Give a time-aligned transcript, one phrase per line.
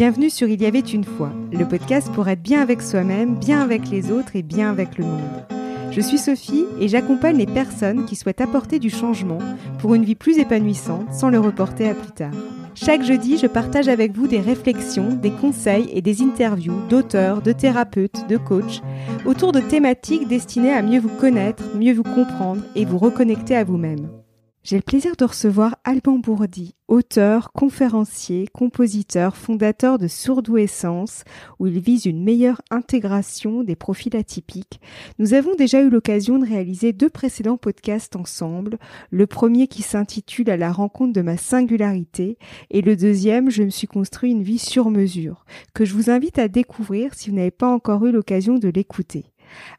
[0.00, 3.60] Bienvenue sur Il y avait une fois, le podcast pour être bien avec soi-même, bien
[3.60, 5.44] avec les autres et bien avec le monde.
[5.90, 9.40] Je suis Sophie et j'accompagne les personnes qui souhaitent apporter du changement
[9.78, 12.32] pour une vie plus épanouissante sans le reporter à plus tard.
[12.74, 17.52] Chaque jeudi, je partage avec vous des réflexions, des conseils et des interviews d'auteurs, de
[17.52, 18.80] thérapeutes, de coachs
[19.26, 23.64] autour de thématiques destinées à mieux vous connaître, mieux vous comprendre et vous reconnecter à
[23.64, 24.08] vous-même.
[24.62, 31.24] J'ai le plaisir de recevoir Alban Bourdi, auteur, conférencier, compositeur, fondateur de Sourdou Essence,
[31.58, 34.78] où il vise une meilleure intégration des profils atypiques.
[35.18, 38.78] Nous avons déjà eu l'occasion de réaliser deux précédents podcasts ensemble,
[39.10, 42.36] le premier qui s'intitule À la rencontre de ma singularité,
[42.70, 46.38] et le deuxième Je me suis construit une vie sur mesure, que je vous invite
[46.38, 49.24] à découvrir si vous n'avez pas encore eu l'occasion de l'écouter.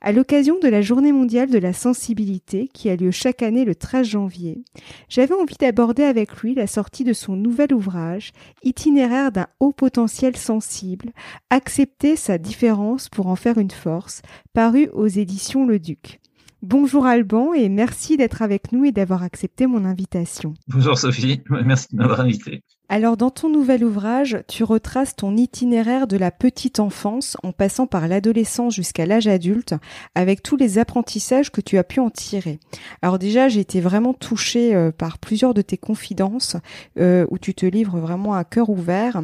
[0.01, 3.75] À l'occasion de la Journée mondiale de la sensibilité qui a lieu chaque année le
[3.75, 4.63] 13 janvier,
[5.09, 8.31] j'avais envie d'aborder avec lui la sortie de son nouvel ouvrage
[8.63, 11.11] Itinéraire d'un haut potentiel sensible,
[11.49, 14.21] accepter sa différence pour en faire une force,
[14.53, 16.19] paru aux éditions Le Duc.
[16.61, 20.53] Bonjour Alban et merci d'être avec nous et d'avoir accepté mon invitation.
[20.67, 22.63] Bonjour Sophie, merci de m'avoir invité.
[22.93, 27.87] Alors dans ton nouvel ouvrage, tu retraces ton itinéraire de la petite enfance en passant
[27.87, 29.75] par l'adolescence jusqu'à l'âge adulte
[30.13, 32.59] avec tous les apprentissages que tu as pu en tirer.
[33.01, 36.57] Alors déjà, j'ai été vraiment touchée euh, par plusieurs de tes confidences
[36.99, 39.23] euh, où tu te livres vraiment à cœur ouvert.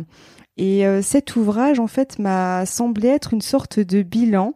[0.55, 4.53] Et euh, cet ouvrage, en fait, m'a semblé être une sorte de bilan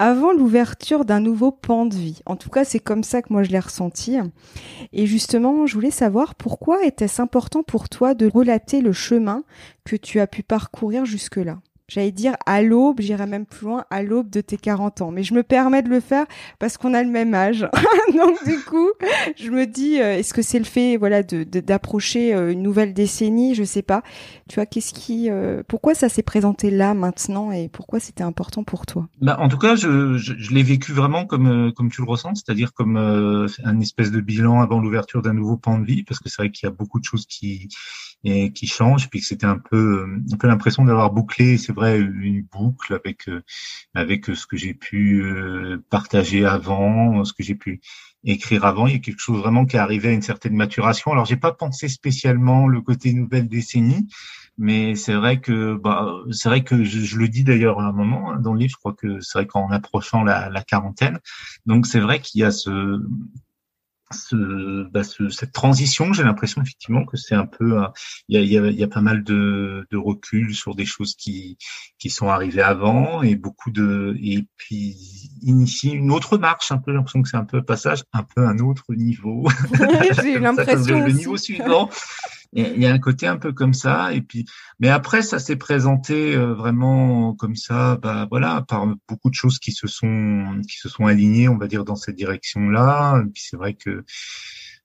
[0.00, 2.22] avant l'ouverture d'un nouveau pan de vie.
[2.24, 4.16] En tout cas, c'est comme ça que moi je l'ai ressenti.
[4.94, 9.44] Et justement, je voulais savoir pourquoi était-ce important pour toi de relater le chemin
[9.84, 11.58] que tu as pu parcourir jusque-là?
[11.90, 15.10] J'allais dire à l'aube, j'irais même plus loin, à l'aube de tes 40 ans.
[15.10, 16.24] Mais je me permets de le faire
[16.58, 17.68] parce qu'on a le même âge.
[18.16, 18.88] Donc du coup,
[19.36, 22.94] je me dis, euh, est-ce que c'est le fait, voilà, de d'approcher euh, une nouvelle
[22.94, 24.02] décennie, je sais pas.
[24.48, 28.62] Tu vois, qu'est-ce qui, euh, pourquoi ça s'est présenté là maintenant et pourquoi c'était important
[28.62, 29.08] pour toi?
[29.20, 32.36] Bah, en tout cas, je, je, je l'ai vécu vraiment comme comme tu le ressens,
[32.36, 36.28] c'est-à-dire comme un espèce de bilan avant l'ouverture d'un nouveau pan de vie, parce que
[36.28, 37.68] c'est vrai qu'il y a beaucoup de choses qui
[38.24, 41.98] et qui changent, puis que c'était un peu un peu l'impression d'avoir bouclé, c'est vrai,
[41.98, 43.42] une boucle avec euh,
[43.94, 47.80] avec ce que j'ai pu euh, partager avant, ce que j'ai pu
[48.24, 48.86] écrire avant.
[48.86, 51.12] Il y a quelque chose vraiment qui est arrivé à une certaine maturation.
[51.12, 54.06] Alors j'ai pas pensé spécialement le côté nouvelle décennie,
[54.58, 58.32] mais c'est vrai que bah c'est vrai que je, le dis d'ailleurs à un moment
[58.32, 58.72] hein, dans le livre.
[58.72, 61.18] Je crois que c'est vrai qu'en approchant la, la quarantaine,
[61.66, 63.00] donc c'est vrai qu'il y a ce
[64.12, 67.76] ce, bah ce, cette transition, j'ai l'impression effectivement que c'est un peu,
[68.28, 71.14] il y a, y, a, y a, pas mal de, de, recul sur des choses
[71.14, 71.58] qui
[71.98, 74.96] qui sont arrivées avant et beaucoup de et puis
[75.42, 78.58] initier une autre marche, un peu l'impression que c'est un peu passage, un peu un
[78.58, 79.48] autre niveau.
[80.22, 81.88] j'ai l'impression le niveau suivant.
[82.52, 84.44] Il y a un côté un peu comme ça, et puis,
[84.80, 89.60] mais après, ça s'est présenté euh, vraiment comme ça, bah voilà, par beaucoup de choses
[89.60, 93.22] qui se sont qui se sont alignées, on va dire, dans cette direction-là.
[93.32, 94.04] Puis c'est vrai que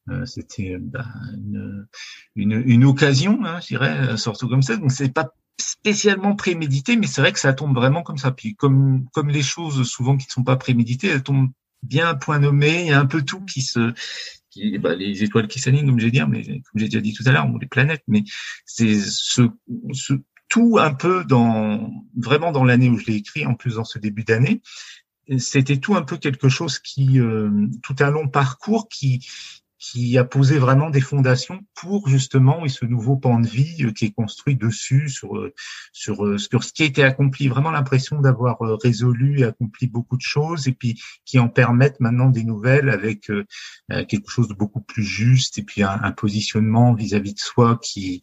[0.10, 1.88] euh, c'était bah, une,
[2.36, 4.78] une, une, occasion, hein, je dirais, surtout comme ça.
[4.78, 8.32] Donc c'est pas spécialement prémédité, mais c'est vrai que ça tombe vraiment comme ça.
[8.32, 11.50] Puis comme comme les choses souvent qui ne sont pas préméditées, elles tombent
[11.82, 12.82] bien à point nommé.
[12.82, 13.94] Il y a un peu tout qui se
[14.80, 17.32] bah, les étoiles qui s'alignent, comme j'ai dit, mais comme j'ai déjà dit tout à
[17.32, 18.24] l'heure, les planètes, mais
[18.66, 19.50] c'est ce,
[19.94, 20.14] ce,
[20.50, 24.00] tout un peu dans vraiment dans l'année où je l'ai écrit, en plus dans ce
[24.00, 24.62] début d'année,
[25.38, 29.28] c'était tout un peu quelque chose qui, euh, tout un long parcours qui
[29.78, 34.06] qui a posé vraiment des fondations pour justement ce nouveau pan de vie euh, qui
[34.06, 35.54] est construit dessus sur euh,
[35.92, 37.48] sur euh, sur ce qui a été accompli.
[37.48, 42.30] Vraiment l'impression d'avoir résolu et accompli beaucoup de choses et puis qui en permettent maintenant
[42.30, 43.32] des nouvelles avec
[44.08, 48.22] quelque chose de beaucoup plus juste et puis un, positionnement vis-à-vis de soi qui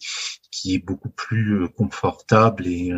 [0.52, 2.92] qui est beaucoup plus confortable et,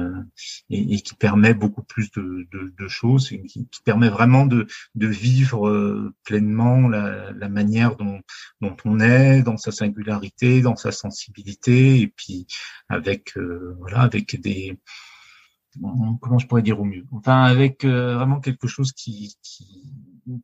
[0.69, 6.13] et, qui permet beaucoup plus de, de, de choses, qui, permet vraiment de, de vivre
[6.25, 8.21] pleinement la, la manière dont,
[8.61, 12.47] dont on est, dans sa singularité, dans sa sensibilité, et puis
[12.89, 14.79] avec euh, voilà, avec des
[16.21, 19.93] comment je pourrais dire au mieux, enfin avec euh, vraiment quelque chose qui, qui,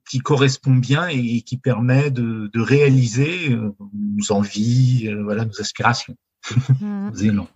[0.09, 6.17] qui correspond bien et, qui permet de, de réaliser euh, nos envies, voilà, nos aspirations,
[7.21, 7.49] élans.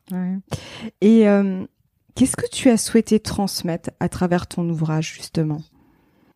[1.00, 1.26] Et
[2.14, 5.62] qu'est-ce que tu as souhaité transmettre à travers ton ouvrage justement?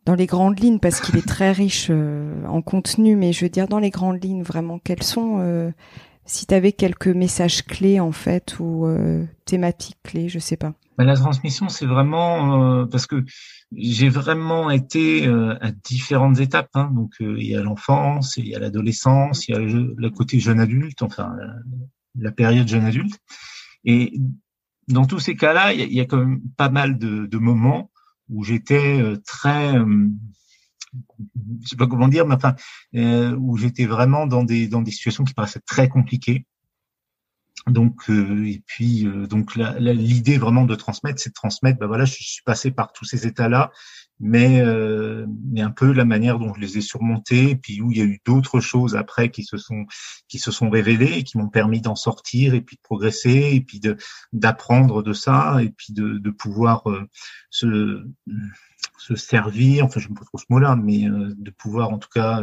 [0.09, 3.51] Dans les grandes lignes, parce qu'il est très riche euh, en contenu, mais je veux
[3.51, 5.71] dire dans les grandes lignes, vraiment, quels sont, euh,
[6.25, 10.73] si tu avais quelques messages clés en fait, ou euh, thématiques clés, je sais pas.
[10.97, 13.23] Ben, la transmission, c'est vraiment parce que
[13.77, 16.71] j'ai vraiment été à différentes étapes.
[16.75, 20.41] Hein, donc il y a l'enfance, il y a l'adolescence, il y a le, côté
[20.41, 21.37] jeune adulte, enfin
[22.19, 23.19] la, période jeune adulte.
[23.85, 24.19] Et
[24.89, 27.91] dans tous ces cas-là, il y, a quand même pas mal de, de moments
[28.29, 30.09] où j'étais euh, très, euh,
[31.63, 32.55] je sais pas comment dire, mais enfin,
[32.95, 36.47] euh, où j'étais vraiment dans des dans des situations qui paraissaient très compliquées.
[37.67, 41.79] Donc euh, et puis donc l'idée vraiment de transmettre, c'est de transmettre.
[41.79, 43.71] Ben voilà, je suis passé par tous ces états-là
[44.21, 45.27] mais, euh,
[45.57, 48.21] un peu la manière dont je les ai surmontés, puis où il y a eu
[48.25, 49.87] d'autres choses après qui se sont
[50.29, 53.61] qui se sont révélées et qui m'ont permis d'en sortir et puis de progresser et
[53.61, 53.97] puis de
[54.33, 57.09] d'apprendre de ça et puis de, de pouvoir euh,
[57.51, 58.05] se
[58.99, 62.09] se servir, enfin je ne pas trop ce mot-là, mais euh, de pouvoir en tout
[62.13, 62.43] cas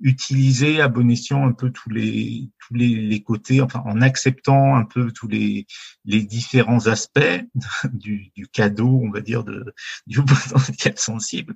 [0.00, 4.76] utiliser à bon escient un peu tous les tous les, les, côtés, enfin en acceptant
[4.76, 5.66] un peu tous les
[6.04, 7.44] les différents aspects
[7.92, 9.74] du, du cadeau, on va dire de
[10.06, 11.54] du potentiel sensible.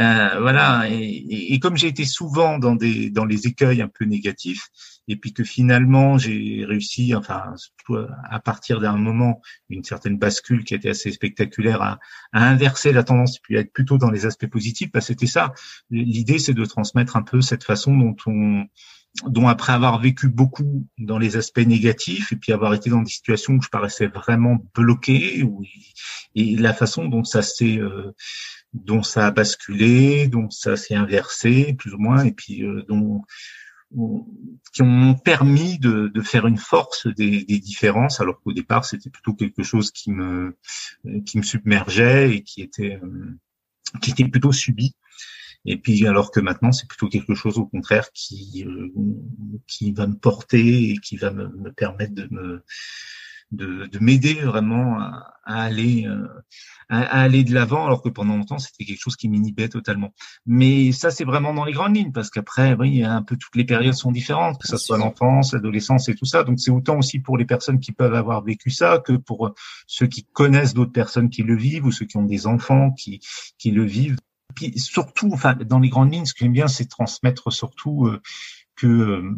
[0.00, 4.04] Euh, voilà, et, et, comme j'ai été souvent dans des dans les écueils un peu
[4.04, 4.68] négatifs,
[5.08, 7.54] et puis que finalement j'ai réussi, enfin
[8.30, 11.98] à partir d'un moment, une certaine bascule qui était assez spectaculaire, à,
[12.32, 14.90] inverser la tendance, puis à être plutôt dans les aspects positifs.
[14.92, 15.52] Bah, c'était ça.
[15.90, 18.66] L'idée, c'est de transmettre un peu cette façon dont on
[19.26, 23.10] dont après avoir vécu beaucoup dans les aspects négatifs et puis avoir été dans des
[23.10, 25.62] situations où je paraissais vraiment bloqué où,
[26.34, 28.12] et la façon dont ça s'est euh,
[28.72, 33.22] dont ça a basculé, dont ça s'est inversé plus ou moins et puis euh, dont
[34.72, 39.10] qui ont permis de, de, faire une force des, des différences, alors qu'au départ c'était
[39.10, 40.56] plutôt quelque chose qui me
[41.24, 43.38] qui me submergeait et qui était euh,
[44.02, 44.94] qui était plutôt subi.
[45.64, 48.92] Et puis alors que maintenant c'est plutôt quelque chose au contraire qui euh,
[49.66, 52.64] qui va me porter et qui va me, me permettre de me
[53.54, 56.26] de, de m'aider vraiment à, à aller euh,
[56.88, 60.12] à, aller de l'avant, alors que pendant longtemps c'était quelque chose qui m'inhibait totalement.
[60.46, 63.64] Mais ça c'est vraiment dans les grandes lignes, parce qu'après, oui, un peu toutes les
[63.64, 66.44] périodes sont différentes, que ce soit l'enfance, l'adolescence et tout ça.
[66.44, 69.54] Donc c'est autant aussi pour les personnes qui peuvent avoir vécu ça que pour
[69.86, 73.20] ceux qui connaissent d'autres personnes qui le vivent ou ceux qui ont des enfants qui
[73.58, 74.16] qui le vivent.
[74.54, 78.20] Puis surtout, enfin, dans les grandes lignes, ce que j'aime bien, c'est transmettre surtout euh,
[78.76, 79.36] que euh,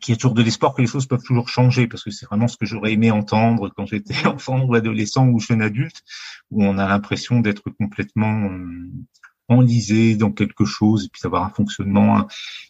[0.00, 2.26] qu'il y a toujours de l'espoir que les choses peuvent toujours changer, parce que c'est
[2.26, 6.02] vraiment ce que j'aurais aimé entendre quand j'étais enfant ou adolescent ou jeune adulte,
[6.50, 8.90] où on a l'impression d'être complètement euh,
[9.50, 12.26] enlisé dans quelque chose et puis d'avoir un fonctionnement hein,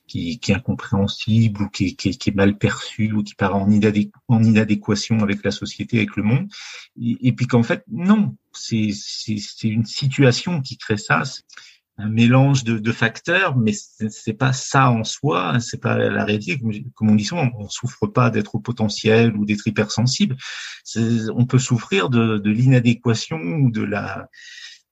[0.07, 5.51] qui, est incompréhensible ou qui, est mal perçu ou qui paraît en, inadéquation avec la
[5.51, 6.49] société, avec le monde.
[6.99, 8.91] Et puis qu'en fait, non, c'est
[9.63, 11.23] une situation qui crée ça
[12.01, 16.61] un mélange de, de facteurs, mais c'est pas ça en soi, c'est pas la réalité.
[16.95, 20.37] Comme on dit souvent, on souffre pas d'être au potentiel ou d'être hypersensible.
[20.97, 24.29] On peut souffrir de, de l'inadéquation ou de la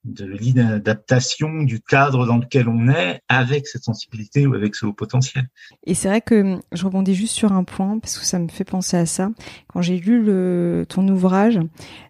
[0.05, 4.93] de l'inadaptation du cadre dans lequel on est avec cette sensibilité ou avec ce haut
[4.93, 5.49] potentiel.
[5.85, 8.65] Et c'est vrai que je rebondis juste sur un point parce que ça me fait
[8.65, 9.31] penser à ça.
[9.69, 11.59] Quand j'ai lu le, ton ouvrage,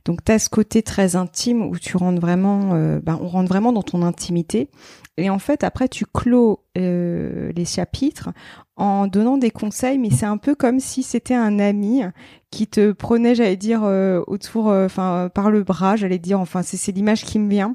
[0.04, 3.48] donc tu as ce côté très intime où tu rentres vraiment, euh, ben, on rentre
[3.48, 4.68] vraiment dans ton intimité.
[5.16, 8.30] Et en fait, après, tu clôt euh, les chapitres
[8.76, 12.02] en donnant des conseils, mais c'est un peu comme si c'était un ami
[12.50, 16.62] qui te prenait, j'allais dire, euh, autour, euh, enfin, par le bras, j'allais dire, enfin,
[16.62, 17.72] c'est l'image qui me vient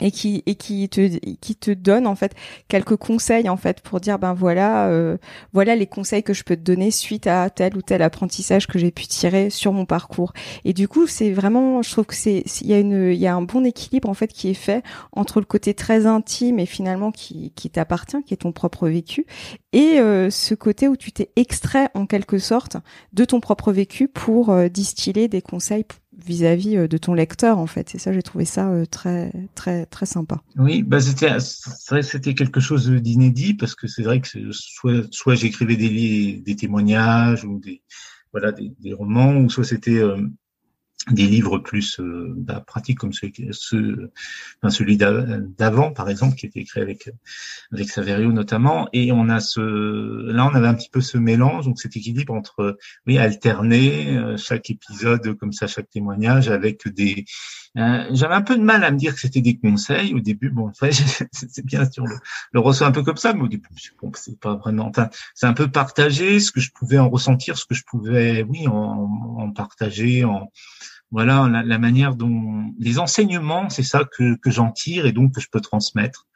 [0.00, 2.34] et qui et qui te qui te donne en fait
[2.68, 5.16] quelques conseils en fait pour dire ben voilà euh,
[5.52, 8.78] voilà les conseils que je peux te donner suite à tel ou tel apprentissage que
[8.78, 10.32] j'ai pu tirer sur mon parcours.
[10.64, 13.26] Et du coup c'est vraiment je trouve que c'est il y a une il y
[13.26, 16.66] a un bon équilibre en fait qui est fait entre le côté très intime et
[16.66, 19.26] finalement qui qui t'appartient qui est ton propre vécu
[19.72, 22.76] et euh, ce côté où tu t'es extrait en quelque sorte
[23.12, 25.84] de ton propre vécu pour euh, distiller des conseils
[26.24, 27.94] vis-à-vis euh, de ton lecteur en fait.
[27.94, 30.42] Et ça, j'ai trouvé ça euh, très très très sympa.
[30.56, 35.76] Oui, bah c'était c'était quelque chose d'inédit parce que c'est vrai que soit soit j'écrivais
[35.76, 37.82] des des témoignages ou des
[38.32, 40.18] voilà des, romans ou soit c'était euh,
[41.10, 47.10] des livres plus euh, bah, pratiques comme celui, d'avant par exemple qui était écrit avec
[47.72, 48.88] avec Saverio notamment.
[48.92, 49.60] Et on a ce
[50.30, 51.66] là on avait un petit peu ce mélange.
[51.66, 57.24] Donc cet équilibre entre oui alterner euh, chaque épisode comme ça chaque témoignage avec des
[57.78, 60.50] euh, j'avais un peu de mal à me dire que c'était des conseils au début
[60.50, 60.92] bon en fait
[61.32, 62.16] c'est bien sûr le,
[62.52, 63.68] le reçoit un peu comme ça mais au début
[64.02, 67.56] bon, c'est pas vraiment enfin c'est un peu partager ce que je pouvais en ressentir
[67.56, 69.08] ce que je pouvais oui en,
[69.38, 70.50] en partager en
[71.10, 75.34] voilà la, la, manière dont les enseignements, c'est ça que, que j'en tire et donc
[75.34, 76.26] que je peux transmettre.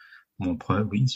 [0.43, 0.59] Bon,
[0.91, 1.07] oui,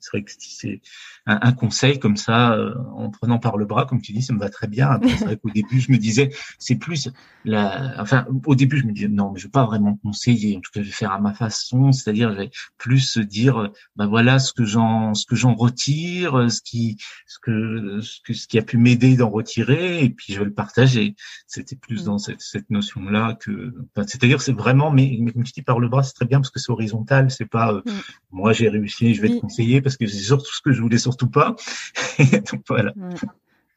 [0.00, 0.80] c'est vrai que si c'est
[1.26, 4.38] un, conseil comme ça, euh, en prenant par le bras, comme tu dis, ça me
[4.38, 5.00] va très bien.
[5.18, 7.08] C'est vrai qu'au début, je me disais, c'est plus
[7.44, 10.56] la, enfin, au début, je me disais, non, mais je vais pas vraiment conseiller.
[10.56, 14.06] En tout cas, je vais faire à ma façon, c'est-à-dire, je vais plus dire, ben
[14.06, 18.46] voilà, ce que j'en, ce que j'en retire, ce qui, ce que, ce que, ce
[18.46, 21.14] qui a pu m'aider d'en retirer, et puis je vais le partager.
[21.46, 25.62] C'était plus dans cette, cette notion-là que, c'est-à-dire, c'est vraiment, mais, mais comme tu dis,
[25.62, 27.82] par le bras, c'est très bien parce que c'est horizontal, c'est pas, euh,
[28.30, 30.98] moi, j'ai réussi, je vais te conseiller parce que c'est surtout ce que je voulais
[30.98, 31.56] surtout pas.
[32.18, 32.92] Donc voilà.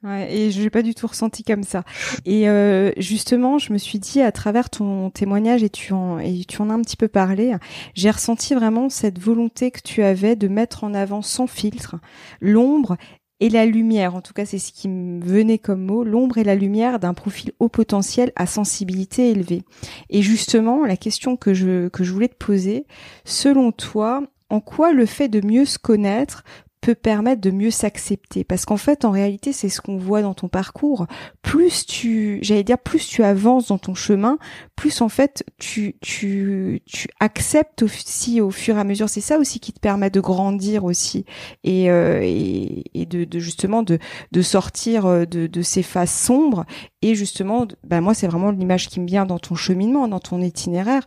[0.03, 0.35] Ouais.
[0.35, 1.83] et je l'ai pas du tout ressenti comme ça.
[2.25, 6.43] Et euh, justement, je me suis dit à travers ton témoignage et tu en et
[6.45, 7.55] tu en as un petit peu parlé,
[7.93, 11.97] j'ai ressenti vraiment cette volonté que tu avais de mettre en avant sans filtre
[12.41, 12.97] l'ombre
[13.41, 16.43] et la lumière, en tout cas c'est ce qui me venait comme mot, l'ombre et
[16.43, 19.63] la lumière d'un profil haut potentiel à sensibilité élevée.
[20.11, 22.85] Et justement, la question que je, que je voulais te poser,
[23.25, 26.43] selon toi, en quoi le fait de mieux se connaître
[26.81, 28.43] peut permettre de mieux s'accepter.
[28.43, 31.05] Parce qu'en fait en réalité c'est ce qu'on voit dans ton parcours.
[31.43, 34.37] Plus tu j'allais dire plus tu avances dans ton chemin
[34.75, 39.09] plus en fait tu tu tu acceptes aussi au fur et à mesure.
[39.09, 41.25] C'est ça aussi qui te permet de grandir aussi
[41.63, 43.99] et euh, et, et de, de, justement de
[44.31, 46.65] de sortir euh, de de ces phases sombres.
[47.03, 50.41] Et justement ben moi c'est vraiment l'image qui me vient dans ton cheminement dans ton
[50.41, 51.03] itinéraire.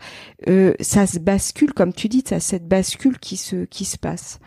[0.48, 4.38] Euh, ça se bascule comme tu dis ça cette bascule qui se qui se passe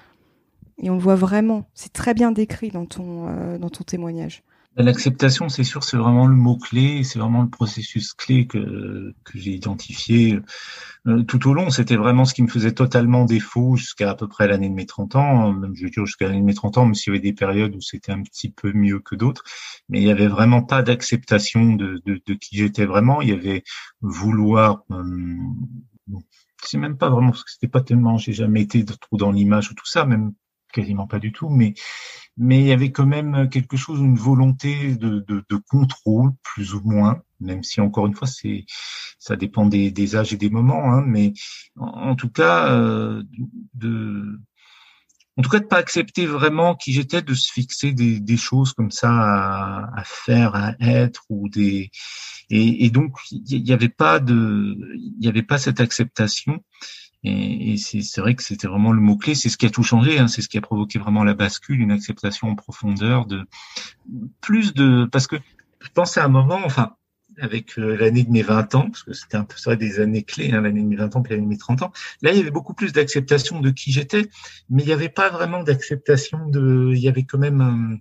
[0.77, 1.69] et on le voit vraiment.
[1.73, 4.43] C'est très bien décrit dans ton, euh, dans ton témoignage.
[4.79, 9.49] L'acceptation, c'est sûr, c'est vraiment le mot-clé, c'est vraiment le processus clé que, que j'ai
[9.49, 10.39] identifié
[11.07, 11.71] euh, tout au long.
[11.71, 14.85] C'était vraiment ce qui me faisait totalement défaut jusqu'à à peu près l'année de mes
[14.85, 17.15] 30 ans, même je veux dire jusqu'à l'année de mes 30 ans, même s'il y
[17.15, 19.43] avait des périodes où c'était un petit peu mieux que d'autres.
[19.89, 23.21] Mais il n'y avait vraiment pas d'acceptation de, de, de, qui j'étais vraiment.
[23.21, 23.63] Il y avait
[24.01, 24.83] vouloir...
[24.91, 25.03] Euh,
[26.63, 29.71] c'est même pas vraiment parce que c'était pas tellement j'ai jamais été trop dans l'image
[29.71, 30.33] ou tout ça même
[30.73, 31.73] quasiment pas du tout, mais
[32.37, 36.75] mais il y avait quand même quelque chose, une volonté de, de, de contrôle, plus
[36.75, 38.65] ou moins, même si encore une fois c'est
[39.19, 41.33] ça dépend des, des âges et des moments, hein, mais
[41.77, 43.23] en, tout cas euh,
[43.73, 44.39] de
[45.37, 48.73] en tout cas de pas accepter vraiment qui j'étais, de se fixer des, des choses
[48.73, 51.91] comme ça à, à, faire, à être ou des
[52.49, 56.63] et, et donc il n'y avait pas de il n'y avait pas cette acceptation
[57.23, 60.19] et, et c'est vrai que c'était vraiment le mot-clé, c'est ce qui a tout changé,
[60.19, 63.45] hein, c'est ce qui a provoqué vraiment la bascule, une acceptation en profondeur de
[64.41, 65.05] plus de...
[65.11, 65.37] Parce que
[65.79, 66.95] je pensais à un moment, enfin,
[67.39, 70.23] avec euh, l'année de mes 20 ans, parce que c'était un peu ça des années
[70.23, 72.37] clés, hein, l'année de mes 20 ans puis l'année de mes 30 ans, là il
[72.37, 74.29] y avait beaucoup plus d'acceptation de qui j'étais,
[74.69, 76.91] mais il n'y avait pas vraiment d'acceptation de...
[76.93, 77.99] Il y avait quand même...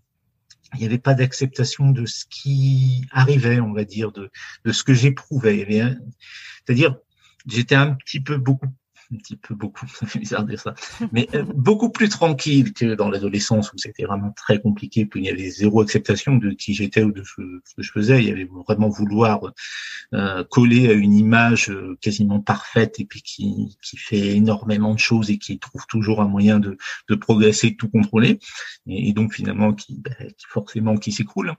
[0.75, 4.31] il n'y avait pas d'acceptation de ce qui arrivait, on va dire, de,
[4.65, 5.67] de ce que j'éprouvais.
[6.65, 6.97] C'est-à-dire,
[7.47, 8.69] j'étais un petit peu beaucoup
[9.13, 10.75] un petit peu beaucoup, ça fait bizarre de dire ça,
[11.13, 15.27] mais euh, beaucoup plus tranquille que dans l'adolescence où c'était vraiment très compliqué, puis il
[15.27, 17.43] y avait zéro acceptation de qui j'étais ou de ce,
[17.77, 18.23] que je faisais.
[18.23, 19.53] Il y avait vraiment vouloir
[20.15, 24.99] euh, coller à une image euh, quasiment parfaite et puis qui, qui fait énormément de
[24.99, 26.77] choses et qui trouve toujours un moyen de,
[27.09, 28.39] de progresser, de tout contrôler,
[28.87, 31.55] et, donc finalement qui, bah, qui forcément qui s'écroule.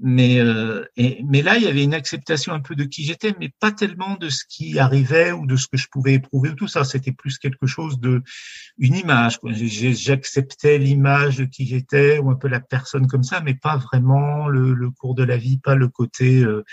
[0.00, 0.84] Mais euh,
[1.24, 4.16] mais là, il y avait une acceptation un peu de qui j'étais, mais pas tellement
[4.16, 7.12] de ce qui arrivait ou de ce que je pouvais éprouver ou tout ça c'était
[7.12, 8.22] plus quelque chose de
[8.78, 9.38] une image.
[9.44, 14.48] J'acceptais l'image de qui j'étais ou un peu la personne comme ça, mais pas vraiment
[14.48, 16.42] le, cours de la vie, pas le côté.
[16.42, 16.64] Euh,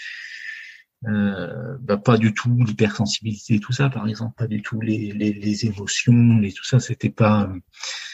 [1.08, 5.34] euh, bah, pas du tout l'hypersensibilité tout ça par exemple pas du tout les, les,
[5.34, 7.52] les émotions et tout ça c'était pas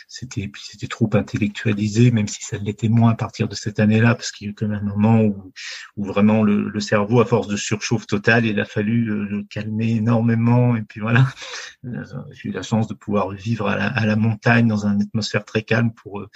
[0.08, 4.32] c'était c'était trop intellectualisé, même si ça l'était moins à partir de cette année-là, parce
[4.32, 5.52] qu'il y a eu quand même un moment où,
[5.98, 9.44] où vraiment le, le, cerveau, à force de surchauffe totale, il a fallu euh, le
[9.44, 10.78] calmer énormément.
[10.78, 11.28] Et puis voilà,
[11.86, 15.02] euh, j'ai eu la chance de pouvoir vivre à la, à la montagne dans une
[15.02, 16.30] atmosphère très calme pour euh,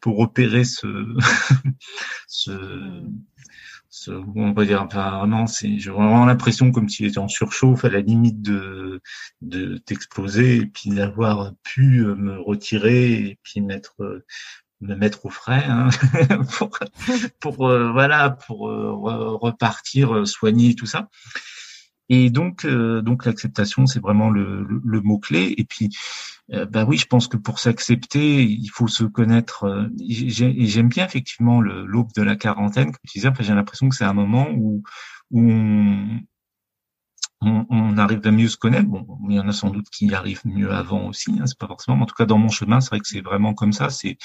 [0.00, 0.86] pour opérer ce
[2.28, 3.02] ce
[4.08, 7.88] on va dire enfin, vraiment c'est j'ai vraiment l'impression comme s'il était en surchauffe à
[7.88, 9.00] la limite de
[9.42, 14.24] de d'exploser et puis d'avoir pu euh, me retirer et puis mettre euh,
[14.80, 15.88] me mettre au frais hein,
[16.58, 16.78] pour,
[17.40, 21.08] pour euh, voilà pour repartir soigner tout ça
[22.08, 25.54] et donc, euh, donc l'acceptation, c'est vraiment le, le, mot clé.
[25.56, 25.90] Et puis,
[26.52, 29.64] euh, bah oui, je pense que pour s'accepter, il faut se connaître.
[29.64, 33.30] Euh, j'aime bien effectivement l'aube de la quarantaine, comme tu disais.
[33.40, 34.82] J'ai l'impression que c'est un moment où,
[35.30, 36.20] où on,
[37.42, 38.88] on, arrive à mieux se connaître.
[38.88, 41.32] Bon, il y en a sans doute qui y arrivent mieux avant aussi.
[41.38, 42.00] Hein, c'est pas forcément.
[42.00, 43.90] en tout cas, dans mon chemin, c'est vrai que c'est vraiment comme ça.
[43.90, 44.18] C'est,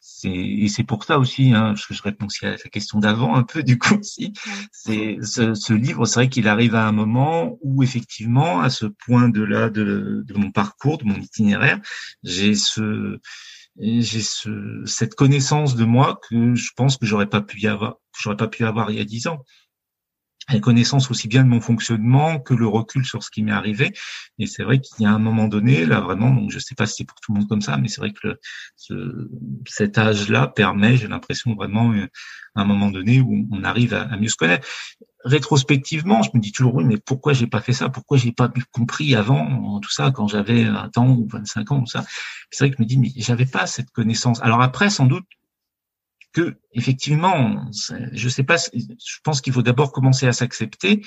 [0.00, 1.52] c'est et c'est pour ça aussi.
[1.54, 4.32] Hein, je, je réponds aussi à la question d'avant un peu du coup aussi.
[4.72, 8.86] C'est ce, ce livre, c'est vrai qu'il arrive à un moment où effectivement, à ce
[8.86, 11.80] point de là de, de mon parcours, de mon itinéraire,
[12.22, 13.18] j'ai ce
[13.80, 17.94] j'ai ce, cette connaissance de moi que je pense que j'aurais pas pu y avoir,
[18.12, 19.44] que j'aurais pas pu avoir il y a dix ans
[20.48, 23.92] la connaissance aussi bien de mon fonctionnement que le recul sur ce qui m'est arrivé.
[24.38, 26.86] Et c'est vrai qu'il y a un moment donné, là vraiment, donc je sais pas
[26.86, 28.38] si c'est pour tout le monde comme ça, mais c'est vrai que
[28.76, 29.28] ce,
[29.66, 32.06] cet âge-là permet, j'ai l'impression vraiment, euh,
[32.54, 34.66] à un moment donné où on arrive à, mieux se connaître.
[35.24, 37.88] Rétrospectivement, je me dis toujours oui, mais pourquoi j'ai pas fait ça?
[37.88, 41.86] Pourquoi j'ai pas compris avant tout ça quand j'avais 20 ans ou 25 ans ou
[41.86, 42.04] ça?
[42.50, 44.40] C'est vrai que je me dis mais j'avais pas cette connaissance.
[44.42, 45.26] Alors après, sans doute,
[46.32, 47.66] que effectivement,
[48.12, 51.02] je sais pas, je pense qu'il faut d'abord commencer à s'accepter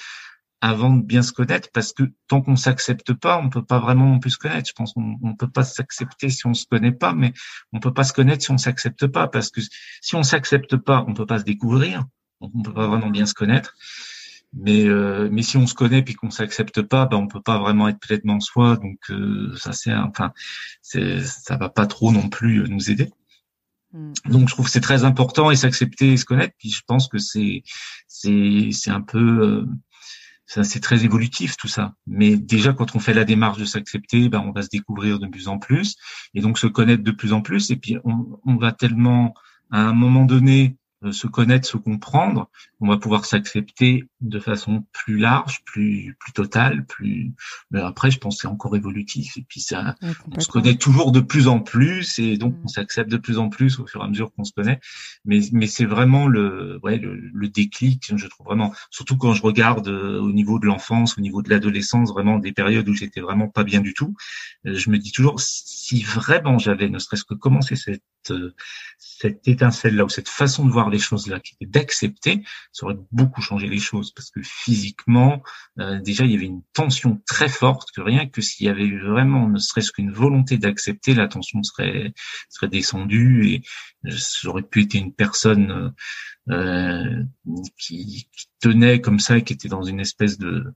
[0.61, 4.19] avant de bien se connaître, parce que tant qu'on s'accepte pas, on peut pas vraiment
[4.19, 4.69] plus se connaître.
[4.69, 7.33] Je pense qu'on on peut pas s'accepter si on se connaît pas, mais
[7.73, 9.59] on peut pas se connaître si on s'accepte pas, parce que
[10.01, 12.05] si on s'accepte pas, on peut pas se découvrir,
[12.41, 13.75] donc on peut pas vraiment bien se connaître.
[14.53, 17.87] Mais euh, si on se connaît puis qu'on s'accepte pas, ben on peut pas vraiment
[17.87, 18.75] être pleinement soi.
[18.75, 20.33] Donc euh, ça c'est enfin
[20.81, 23.09] ça va pas trop non plus nous aider.
[23.93, 24.13] Mm.
[24.25, 26.53] Donc je trouve que c'est très important et s'accepter et se connaître.
[26.57, 27.63] Puis je pense que c'est
[28.07, 29.65] c'est c'est un peu euh,
[30.45, 31.93] c'est très évolutif tout ça.
[32.07, 35.27] Mais déjà quand on fait la démarche de s'accepter, ben on va se découvrir de
[35.27, 35.95] plus en plus
[36.33, 37.71] et donc se connaître de plus en plus.
[37.71, 39.33] Et puis on, on va tellement
[39.71, 40.77] à un moment donné
[41.09, 46.85] se connaître, se comprendre, on va pouvoir s'accepter de façon plus large, plus plus totale,
[46.85, 47.31] plus.
[47.71, 49.37] Mais après, je pense que c'est encore évolutif.
[49.37, 49.95] Et puis ça,
[50.31, 52.61] on se connaît toujours de plus en plus, et donc mm.
[52.65, 54.79] on s'accepte de plus en plus au fur et à mesure qu'on se connaît.
[55.25, 58.73] Mais mais c'est vraiment le ouais le, le, déclic, je trouve vraiment.
[58.91, 62.51] Surtout quand je regarde euh, au niveau de l'enfance, au niveau de l'adolescence, vraiment des
[62.51, 64.15] périodes où j'étais vraiment pas bien du tout.
[64.67, 68.03] Euh, je me dis toujours si vraiment j'avais ne serait-ce que commencé cette
[68.99, 72.85] cette étincelle là ou cette façon de voir les choses là qui était d'accepter, ça
[72.85, 75.41] aurait beaucoup changé les choses parce que physiquement,
[75.79, 78.85] euh, déjà il y avait une tension très forte que rien que s'il y avait
[78.85, 82.13] eu vraiment ne serait-ce qu'une volonté d'accepter, la tension serait
[82.49, 83.61] serait descendue et
[84.03, 85.93] j'aurais pu être une personne
[86.49, 87.23] euh,
[87.77, 90.73] qui, qui, tenait comme ça, qui était dans une espèce de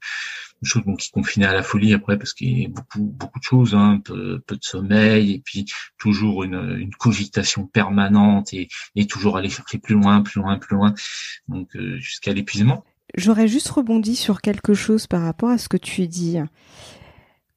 [0.64, 3.44] chose bon, qui confinait à la folie après parce qu'il y a beaucoup beaucoup de
[3.44, 5.66] choses, hein, peu, peu de sommeil et puis
[5.98, 10.76] toujours une, une cogitation permanente et, et toujours aller chercher plus loin, plus loin, plus
[10.76, 10.94] loin,
[11.48, 12.84] donc euh, jusqu'à l'épuisement.
[13.16, 16.38] J'aurais juste rebondi sur quelque chose par rapport à ce que tu dis.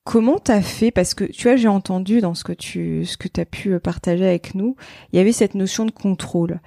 [0.04, 0.90] Comment t'as fait?
[0.90, 4.26] Parce que tu vois, j'ai entendu dans ce que tu ce que t'as pu partager
[4.26, 4.76] avec nous,
[5.12, 6.60] il y avait cette notion de contrôle.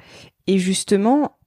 [0.47, 1.37] Et justement,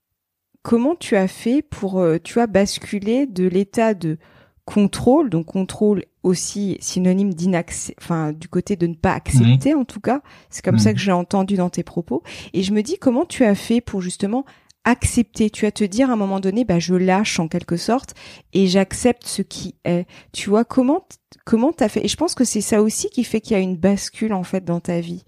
[0.63, 4.19] comment tu as fait pour, euh, tu vois, basculer de l'état de
[4.65, 10.01] contrôle, donc contrôle aussi synonyme d'inaccès, enfin du côté de ne pas accepter en tout
[10.01, 10.95] cas, c'est comme ça mhm.
[10.95, 12.23] que j'ai entendu dans tes propos.
[12.55, 14.47] Et je me dis comment tu as fait pour justement
[14.85, 18.15] accepter, tu vas te dire à un moment donné, bah je lâche en quelque sorte
[18.53, 20.07] et j'accepte ce qui est.
[20.33, 21.07] Tu vois comment
[21.45, 22.05] comment t'as fait?
[22.05, 24.45] Et je pense que c'est ça aussi qui fait qu'il y a une bascule en
[24.45, 25.25] fait dans ta vie.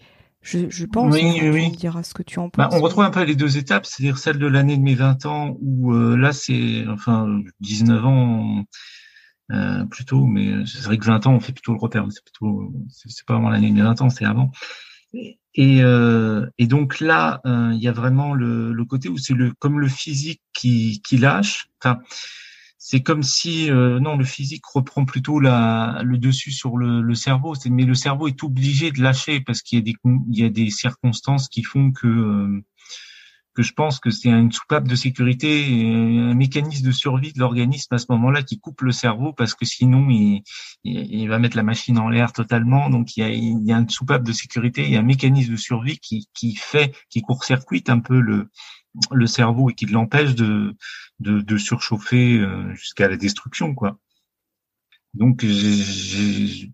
[0.46, 1.12] Je, je pense.
[1.12, 2.02] Oui, oui, oui.
[2.04, 2.74] Ce que tu en bah, penses.
[2.78, 5.56] on retrouve un peu les deux étapes, c'est-à-dire celle de l'année de mes 20 ans
[5.60, 8.64] où euh, là c'est enfin 19 ans
[9.50, 12.72] euh, plutôt, mais c'est vrai que 20 ans on fait plutôt le repère, c'est plutôt
[12.88, 14.52] c'est pas vraiment l'année de mes 20 ans, c'est avant.
[15.12, 19.34] Et, euh, et donc là, euh, il y a vraiment le, le côté où c'est
[19.34, 21.68] le comme le physique qui, qui lâche.
[21.82, 21.98] Enfin,
[22.88, 27.54] c'est comme si euh, non, le physique reprend plutôt le dessus sur le, cerveau.
[27.68, 30.50] Mais le cerveau est obligé de lâcher parce qu'il y a des il y a
[30.50, 32.64] des circonstances qui font que euh,
[33.56, 37.94] que je pense que c'est une soupape de sécurité, un mécanisme de survie de l'organisme
[37.94, 40.42] à ce moment-là qui coupe le cerveau parce que sinon il,
[40.84, 42.90] il, va mettre la machine en l'air totalement.
[42.90, 45.02] Donc il y, a, il y a une soupape de sécurité, il y a un
[45.02, 48.50] mécanisme de survie qui, qui fait, qui court-circuite un peu le,
[49.10, 50.76] le cerveau et qui l'empêche de,
[51.20, 53.98] de, de, surchauffer euh, jusqu'à la destruction, quoi.
[55.14, 56.72] Donc j'ai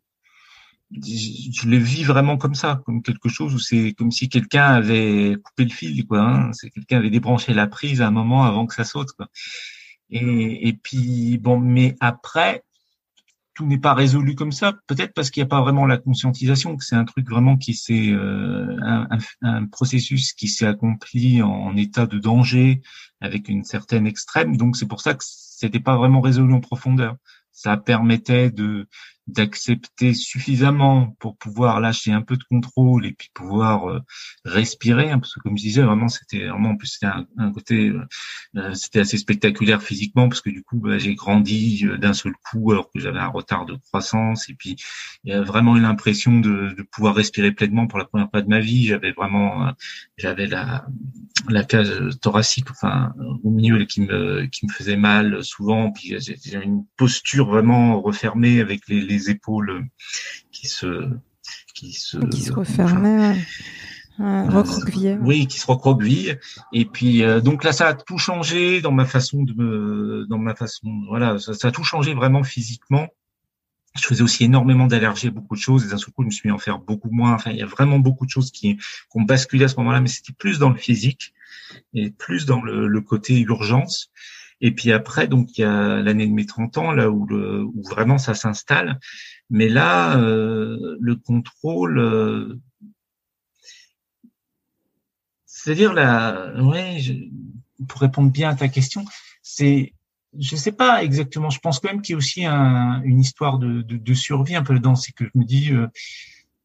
[1.00, 5.36] je le vis vraiment comme ça, comme quelque chose où c'est comme si quelqu'un avait
[5.42, 6.20] coupé le fil, quoi.
[6.20, 6.52] Hein.
[6.52, 9.28] C'est quelqu'un avait débranché la prise à un moment avant que ça saute, quoi.
[10.10, 12.62] Et, et puis bon, mais après,
[13.54, 14.74] tout n'est pas résolu comme ça.
[14.86, 17.74] Peut-être parce qu'il n'y a pas vraiment la conscientisation, que c'est un truc vraiment qui
[17.74, 19.06] s'est euh, un,
[19.42, 22.82] un, processus qui s'est accompli en, en, état de danger
[23.20, 24.56] avec une certaine extrême.
[24.56, 27.16] Donc c'est pour ça que c'était pas vraiment résolu en profondeur.
[27.52, 28.88] Ça permettait de
[29.28, 34.00] d'accepter suffisamment pour pouvoir lâcher un peu de contrôle et puis pouvoir euh,
[34.44, 37.88] respirer hein, parce que comme je disais vraiment c'était vraiment en plus c'était un, côté
[37.88, 38.04] euh,
[38.56, 42.72] euh, c'était assez spectaculaire physiquement parce que du coup bah, j'ai grandi d'un seul coup
[42.72, 44.76] alors que j'avais un retard de croissance et puis
[45.22, 48.42] il y a vraiment eu l'impression de, de, pouvoir respirer pleinement pour la première fois
[48.42, 48.86] de ma vie.
[48.86, 49.72] J'avais vraiment
[50.18, 50.84] j'avais la
[51.48, 55.92] la cage thoracique enfin au milieu qui me qui me faisait mal souvent.
[55.92, 59.84] Puis j'ai une posture vraiment refermée avec les épaules
[60.50, 61.08] qui se
[61.74, 63.36] qui se qui se refermaient.
[64.20, 66.36] Euh, oui, qui se recroquevillent.
[66.72, 70.38] Et puis euh, donc là, ça a tout changé dans ma façon de me, dans
[70.38, 73.08] ma façon, voilà, ça, a tout changé vraiment physiquement.
[73.96, 75.86] Je faisais aussi énormément d'allergies à beaucoup de choses.
[75.86, 77.32] Et d'un seul coup, je me suis mis à en faire beaucoup moins.
[77.34, 78.82] Enfin, il y a vraiment beaucoup de choses qui, qui
[79.14, 81.34] ont basculé à ce moment-là, mais c'était plus dans le physique
[81.94, 84.10] et plus dans le, le côté urgence.
[84.62, 87.64] Et puis après, donc il y a l'année de mes 30 ans là où, le,
[87.64, 89.00] où vraiment ça s'installe.
[89.50, 92.60] Mais là, euh, le contrôle, euh,
[95.46, 96.98] c'est-à-dire là, ouais,
[97.88, 99.04] pour répondre bien à ta question,
[99.42, 99.94] c'est,
[100.38, 101.50] je sais pas exactement.
[101.50, 104.74] Je pense quand même qu'il y a aussi un, une histoire de, survie un peu
[104.74, 104.94] dedans.
[104.94, 105.88] C'est que je me dis, euh,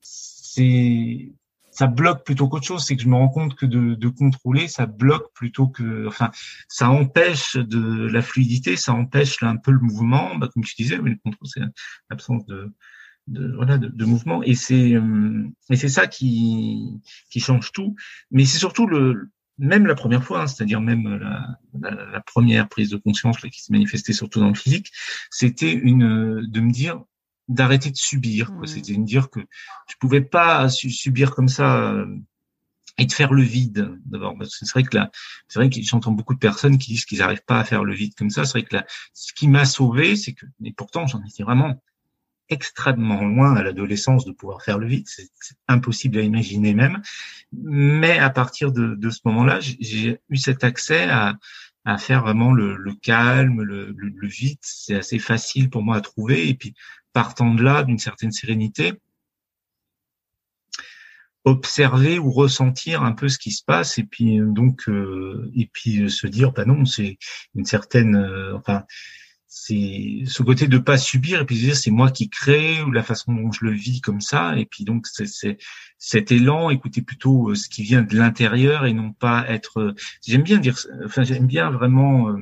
[0.01, 1.31] c'est
[1.77, 2.83] ça bloque plutôt qu'autre chose.
[2.83, 6.31] C'est que je me rends compte que de, de, contrôler, ça bloque plutôt que, enfin,
[6.67, 10.35] ça empêche de la fluidité, ça empêche un peu le mouvement.
[10.37, 11.61] Bah, comme tu disais, mais le contrôle, c'est
[12.09, 12.73] l'absence de,
[13.27, 14.41] de, voilà, de, mouvement.
[14.41, 17.95] Et c'est, euh, et c'est ça qui, qui change tout.
[18.31, 22.89] Mais c'est surtout le, même la première fois, hein, c'est-à-dire même la, la, première prise
[22.89, 24.91] de conscience là, qui s'est manifestée surtout dans le physique,
[25.29, 27.03] c'était une de me dire
[27.47, 28.51] d'arrêter de subir.
[28.51, 28.67] Mmh.
[28.67, 29.39] C'était de dire que
[29.89, 32.05] je pouvais pas subir comme ça euh,
[32.97, 33.97] et de faire le vide.
[34.05, 35.11] D'abord, c'est vrai que là,
[35.47, 37.93] c'est vrai que j'entends beaucoup de personnes qui disent qu'ils n'arrivent pas à faire le
[37.93, 38.43] vide comme ça.
[38.45, 41.81] C'est vrai que là, ce qui m'a sauvé, c'est que, et pourtant, j'en étais vraiment
[42.49, 45.05] extrêmement loin à l'adolescence de pouvoir faire le vide.
[45.07, 45.29] C'est
[45.67, 47.01] impossible à imaginer même.
[47.51, 51.35] Mais à partir de, de ce moment-là, j'ai eu cet accès à,
[51.87, 54.57] à faire vraiment le, le calme, le, le, le vide.
[54.61, 56.49] C'est assez facile pour moi à trouver.
[56.49, 56.73] Et puis,
[57.13, 58.91] partant de là, d'une certaine sérénité,
[61.45, 66.11] observer ou ressentir un peu ce qui se passe et puis donc euh, et puis
[66.11, 67.17] se dire bah non c'est
[67.55, 68.83] une certaine euh, enfin
[69.47, 73.01] c'est ce côté de pas subir et puis dire c'est moi qui crée ou la
[73.01, 75.57] façon dont je le vis comme ça et puis donc c'est
[75.99, 79.95] cet élan écouter plutôt euh, ce qui vient de l'intérieur et non pas être euh,
[80.25, 82.35] j'aime bien dire enfin j'aime bien vraiment euh,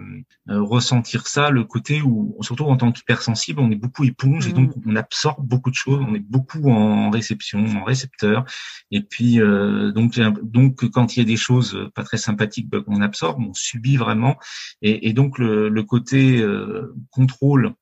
[0.47, 4.75] ressentir ça le côté où surtout en tant qu'hypersensible on est beaucoup éponge et donc
[4.75, 4.81] mmh.
[4.87, 8.45] on absorbe beaucoup de choses on est beaucoup en réception en récepteur
[8.91, 13.01] et puis donc donc quand il y a des choses pas très sympathiques bah, qu'on
[13.01, 14.37] absorbe on subit vraiment
[14.81, 16.45] et, et donc le, le côté
[17.11, 17.73] contrôle,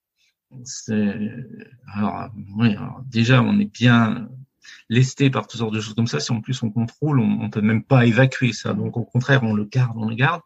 [1.94, 2.76] alors, oui,
[3.10, 4.30] déjà on est bien
[4.94, 6.20] lesté par toutes sortes de choses comme ça.
[6.20, 8.74] Si en plus on contrôle, on, on peut même pas évacuer ça.
[8.74, 10.42] Donc au contraire, on le garde, on le garde.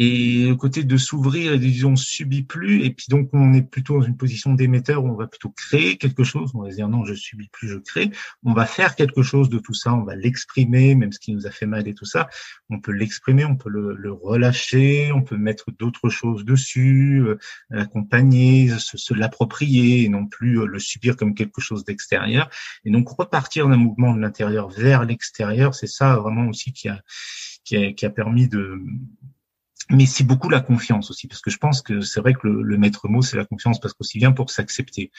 [0.00, 3.52] Et le côté de s'ouvrir et de dire on subit plus, et puis donc on
[3.52, 6.52] est plutôt dans une position d'émetteur où on va plutôt créer quelque chose.
[6.54, 8.10] On va se dire non, je subis plus, je crée.
[8.44, 11.48] On va faire quelque chose de tout ça, on va l'exprimer, même ce qui nous
[11.48, 12.28] a fait mal et tout ça.
[12.70, 17.36] On peut l'exprimer, on peut le, le, relâcher, on peut mettre d'autres choses dessus, euh,
[17.70, 22.48] l'accompagner, se, se l'approprier, et non plus euh, le subir comme quelque chose d'extérieur.
[22.84, 27.00] Et donc repartir d'un mouvement de l'intérieur vers l'extérieur, c'est ça vraiment aussi qui a,
[27.64, 28.78] qui a, qui a permis de
[29.90, 32.76] mais c'est beaucoup la confiance aussi, parce que je pense que c'est vrai que le,
[32.76, 35.10] maître mot, c'est la confiance, parce qu'aussi bien pour s'accepter,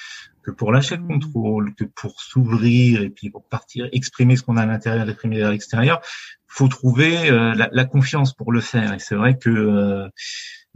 [0.43, 1.07] que pour lâcher le mmh.
[1.07, 5.41] contrôle, que pour s'ouvrir et puis pour partir, exprimer ce qu'on a à l'intérieur, exprimer
[5.41, 6.01] à l'extérieur,
[6.45, 8.93] faut trouver euh, la, la, confiance pour le faire.
[8.93, 10.07] Et c'est vrai que euh,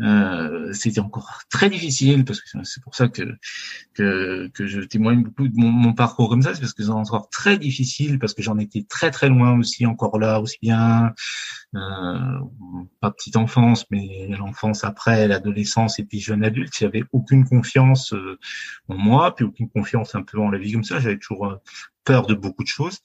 [0.02, 3.24] euh, c'était encore très difficile parce que c'est pour ça que,
[3.94, 6.90] que, que je témoigne beaucoup de mon, mon parcours comme ça, c'est parce que c'est
[6.90, 11.14] encore très difficile parce que j'en étais très très loin aussi, encore là aussi bien,
[11.76, 12.40] euh,
[13.02, 18.40] pas petite enfance, mais l'enfance après, l'adolescence et puis jeune adulte, j'avais aucune confiance euh,
[18.88, 21.00] en moi, puis aucune confiance un peu en la vie comme ça.
[21.00, 21.56] J'avais toujours euh,
[22.04, 23.00] peur de beaucoup de choses.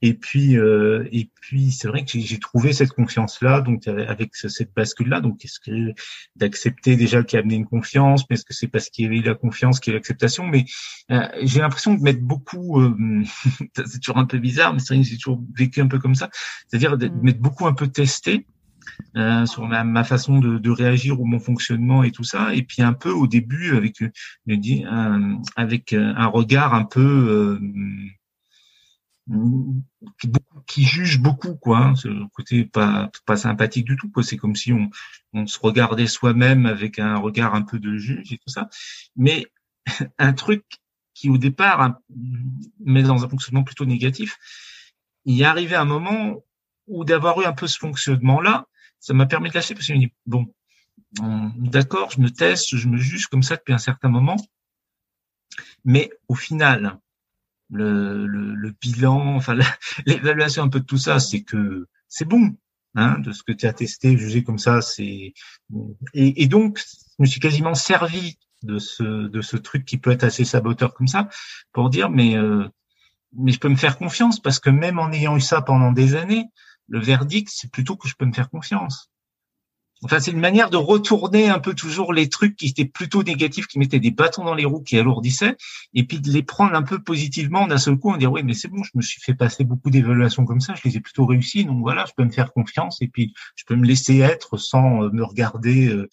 [0.00, 4.74] Et puis, euh, et puis, c'est vrai que j'ai trouvé cette confiance-là, donc avec cette
[4.74, 5.20] bascule-là.
[5.20, 5.92] Donc, est-ce que
[6.36, 9.08] d'accepter déjà qu'il y a amené une confiance, mais est-ce que c'est parce qu'il y
[9.08, 10.46] avait la confiance qu'il y a l'acceptation?
[10.46, 10.64] Mais
[11.10, 12.80] euh, j'ai l'impression de mettre beaucoup.
[12.80, 13.22] Euh,
[13.76, 16.14] c'est toujours un peu bizarre, mais c'est vrai que j'ai toujours vécu un peu comme
[16.14, 16.30] ça.
[16.68, 17.20] C'est-à-dire de mmh.
[17.22, 18.46] mettre beaucoup un peu testé.
[19.16, 22.62] Euh, sur ma, ma façon de, de, réagir ou mon fonctionnement et tout ça, et
[22.62, 24.02] puis un peu au début avec,
[24.46, 27.58] je dis, un, avec un regard un peu
[30.20, 30.32] qui,
[30.66, 31.94] qui juge beaucoup quoi hein.
[32.04, 34.90] le côté pas pas sympathique du tout quoi c'est comme si on
[35.32, 38.68] on se regardait soi-même avec un regard un peu de juge et tout ça
[39.14, 39.46] mais
[40.18, 40.64] un truc
[41.14, 41.98] qui au départ
[42.80, 44.38] met dans un fonctionnement plutôt négatif,
[45.24, 46.42] il est arrivé un moment
[46.86, 48.66] où d'avoir eu un peu ce fonctionnement-là,
[48.98, 50.52] ça m'a permis de lâcher parce que je me dis, bon,
[51.56, 54.36] d'accord, je me teste, je me juge comme ça depuis un certain moment,
[55.84, 56.98] mais au final,
[57.72, 59.56] le, le, bilan, enfin
[60.06, 62.54] l'évaluation un peu de tout ça, c'est que c'est bon,
[62.94, 65.32] hein, de ce que tu as testé, jugé comme ça, c'est
[66.14, 70.24] et, donc je me suis quasiment servi de ce de ce truc qui peut être
[70.24, 71.28] assez saboteur comme ça
[71.72, 72.68] pour dire mais euh,
[73.32, 76.14] mais je peux me faire confiance parce que même en ayant eu ça pendant des
[76.14, 76.46] années,
[76.88, 79.11] le verdict c'est plutôt que je peux me faire confiance.
[80.04, 83.66] Enfin, c'est une manière de retourner un peu toujours les trucs qui étaient plutôt négatifs,
[83.66, 85.56] qui mettaient des bâtons dans les roues, qui alourdissaient,
[85.94, 88.54] et puis de les prendre un peu positivement d'un seul coup, en dire oui, mais
[88.54, 91.24] c'est bon, je me suis fait passer beaucoup d'évaluations comme ça, je les ai plutôt
[91.24, 94.56] réussi, donc voilà, je peux me faire confiance, et puis je peux me laisser être
[94.56, 96.08] sans euh, me regarder, euh,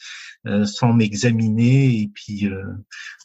[0.45, 2.47] euh, sans m'examiner, et puis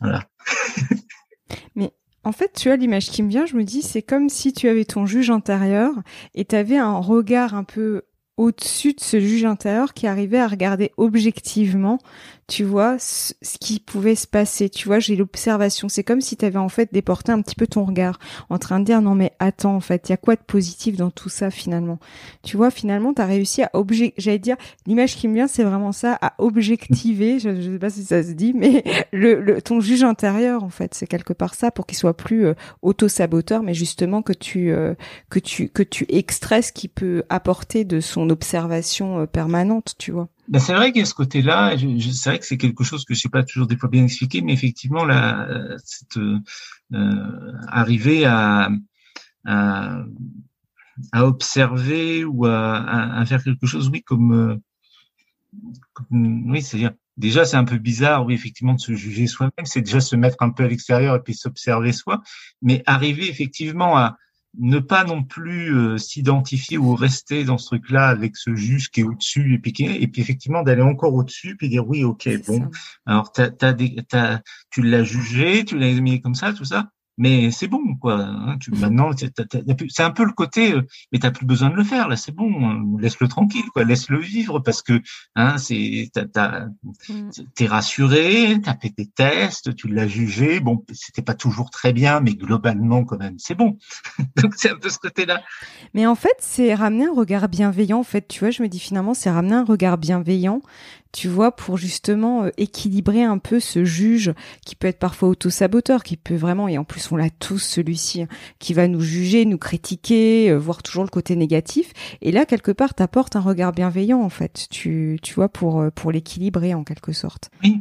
[0.00, 0.24] voilà.
[1.74, 1.92] mais
[2.24, 4.68] en fait, tu as l'image qui me vient, je me dis, c'est comme si tu
[4.68, 5.92] avais ton juge intérieur
[6.35, 8.03] et tu avais un regard un peu
[8.37, 11.99] au-dessus de ce juge intérieur qui arrivait à regarder objectivement
[12.46, 14.68] tu vois, ce, qui pouvait se passer.
[14.68, 15.88] Tu vois, j'ai l'observation.
[15.88, 18.18] C'est comme si tu avais en fait déporté un petit peu ton regard
[18.50, 20.96] en train de dire non mais attends, en fait, il y a quoi de positif
[20.96, 21.98] dans tout ça finalement?
[22.42, 25.64] Tu vois, finalement, tu as réussi à objectiver, j'allais dire, l'image qui me vient, c'est
[25.64, 29.62] vraiment ça, à objectiver, je, je sais pas si ça se dit, mais le, le
[29.62, 33.62] ton juge intérieur, en fait, c'est quelque part ça pour qu'il soit plus euh, auto-saboteur,
[33.62, 34.94] mais justement que tu, euh,
[35.30, 36.07] que tu, que tu
[36.62, 40.28] ce qui peut apporter de son observation euh, permanente, tu vois.
[40.48, 41.74] Ben c'est vrai qu'il y a ce côté-là.
[41.76, 44.42] C'est vrai que c'est quelque chose que je sais pas toujours des fois bien expliqué,
[44.42, 45.48] mais effectivement, là,
[45.85, 46.18] cette
[46.92, 48.70] euh, arriver à,
[49.46, 50.04] à,
[51.12, 54.61] à observer ou à, à, faire quelque chose, oui, comme,
[55.92, 59.64] comme oui, c'est-à-dire déjà c'est un peu bizarre, oui, effectivement, de se juger soi-même.
[59.64, 62.22] C'est déjà se mettre un peu à l'extérieur et puis s'observer soi,
[62.61, 64.18] mais arriver effectivement à
[64.59, 69.01] ne pas non plus euh, s'identifier ou rester dans ce truc-là avec ce juge qui
[69.01, 72.71] est au-dessus et puis, et puis effectivement d'aller encore au-dessus puis dire oui ok bon.
[73.07, 74.40] alors t'as, t'as des, t'as,
[74.71, 78.20] tu l'as jugé tu l'as mis comme ça tout ça mais c'est bon quoi.
[78.20, 81.85] Hein, tu, maintenant, c'est un peu le côté, euh, mais t'as plus besoin de le
[81.85, 85.00] faire là, c'est bon, hein, laisse-le tranquille quoi, laisse-le vivre parce que
[85.35, 87.31] hein, c'est mm.
[87.55, 92.20] t'es rassuré, t'as fait tes tests, tu l'as jugé, bon, c'était pas toujours très bien,
[92.20, 93.79] mais globalement quand même, c'est bon.
[94.37, 95.42] Donc c'est un peu ce côté-là.
[95.94, 98.00] Mais en fait, c'est ramener un regard bienveillant.
[98.00, 100.61] En fait, tu vois, je me dis finalement, c'est ramener un regard bienveillant
[101.14, 104.35] tu vois, pour justement euh, équilibrer un peu ce juge
[104.66, 108.22] qui peut être parfois auto-saboteur, qui peut vraiment, et en plus on l'a tous celui-ci,
[108.22, 111.92] hein, qui va nous juger, nous critiquer, euh, voir toujours le côté négatif.
[112.20, 115.90] Et là, quelque part, t'apportes un regard bienveillant, en fait, tu, tu vois, pour, euh,
[115.90, 117.48] pour l'équilibrer en quelque sorte.
[117.62, 117.81] Oui.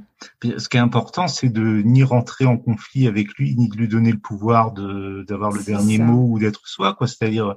[0.58, 3.88] Ce qui est important, c'est de ni rentrer en conflit avec lui, ni de lui
[3.88, 7.08] donner le pouvoir de d'avoir le dernier mot ou d'être soi, quoi.
[7.08, 7.56] C'est-à-dire.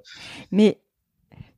[0.50, 0.80] Mais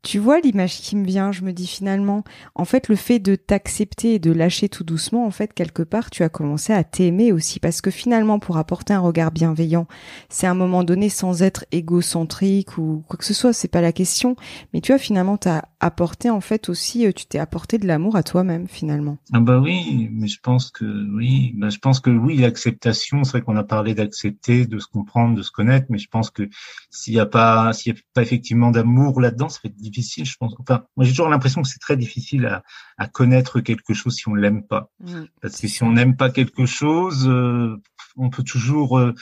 [0.03, 3.35] tu vois l'image qui me vient, je me dis finalement, en fait, le fait de
[3.35, 7.33] t'accepter et de lâcher tout doucement, en fait, quelque part, tu as commencé à t'aimer
[7.33, 9.87] aussi, parce que finalement, pour apporter un regard bienveillant,
[10.29, 13.93] c'est un moment donné sans être égocentrique ou quoi que ce soit, c'est pas la
[13.93, 14.37] question,
[14.73, 18.17] mais tu vois, finalement, t'as apporté, en fait, aussi, euh, tu t'es apporté de l'amour
[18.17, 19.19] à toi-même, finalement.
[19.33, 23.33] Ah bah oui, mais je pense que, oui, bah je pense que oui, l'acceptation, c'est
[23.33, 26.49] vrai qu'on a parlé d'accepter, de se comprendre, de se connaître, mais je pense que
[26.91, 30.37] s'il n'y a pas, s'il n'y a pas effectivement d'amour là-dedans, ça fait difficile, je
[30.39, 30.55] pense.
[30.59, 32.63] Enfin, moi, j'ai toujours l'impression que c'est très difficile à,
[32.97, 34.91] à, connaître quelque chose si on l'aime pas.
[35.01, 35.25] Mmh.
[35.41, 37.77] Parce que si on n'aime pas quelque chose, euh,
[38.17, 38.99] on peut toujours.
[38.99, 39.15] Euh,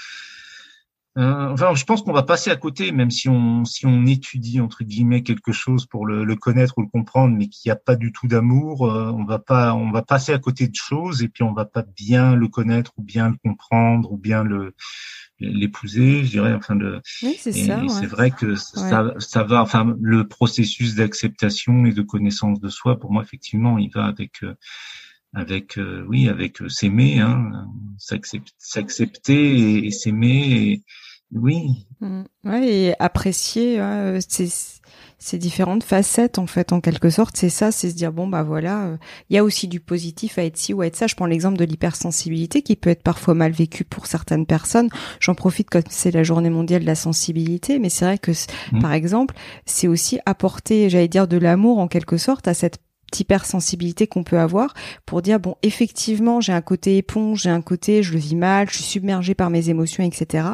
[1.18, 4.61] euh, enfin, je pense qu'on va passer à côté, même si on si on étudie
[4.61, 7.76] entre guillemets quelque chose pour le, le connaître ou le comprendre, mais qu'il n'y a
[7.76, 11.29] pas du tout d'amour, on va pas on va passer à côté de choses et
[11.29, 14.74] puis on va pas bien le connaître ou bien le comprendre ou bien le
[15.40, 16.53] l'épouser, je dirais.
[16.55, 17.83] Enfin, le, oui, c'est ça.
[17.88, 19.62] C'est vrai que ça, ça va.
[19.62, 24.42] Enfin, le processus d'acceptation et de connaissance de soi, pour moi, effectivement, il va avec.
[24.42, 24.55] Euh,
[25.35, 27.68] avec euh, oui avec euh, s'aimer hein,
[27.99, 30.83] s'accepter et, s'aimer
[31.33, 32.22] oui mmh.
[32.44, 33.79] ouais, et apprécier
[34.27, 34.49] c'est
[35.18, 37.37] ces différentes facettes en fait en quelque sorte.
[37.37, 38.96] C'est ça c'est se dire bon bah voilà euh,
[39.31, 41.07] il y a aussi du positif à être ci ou à être ça.
[41.07, 44.88] Je prends l'exemple de l'hypersensibilité qui peut être parfois mal vécu pour certaines personnes.
[45.20, 48.81] J'en profite comme c'est la journée mondiale de la sensibilité mais c'est vrai que mmh.
[48.81, 52.79] par exemple c'est aussi apporter j'allais dire de l'amour en quelque sorte à cette
[53.18, 54.74] hypersensibilité qu'on peut avoir
[55.07, 58.68] pour dire bon effectivement j'ai un côté éponge j'ai un côté je le vis mal
[58.68, 60.48] je suis submergée par mes émotions etc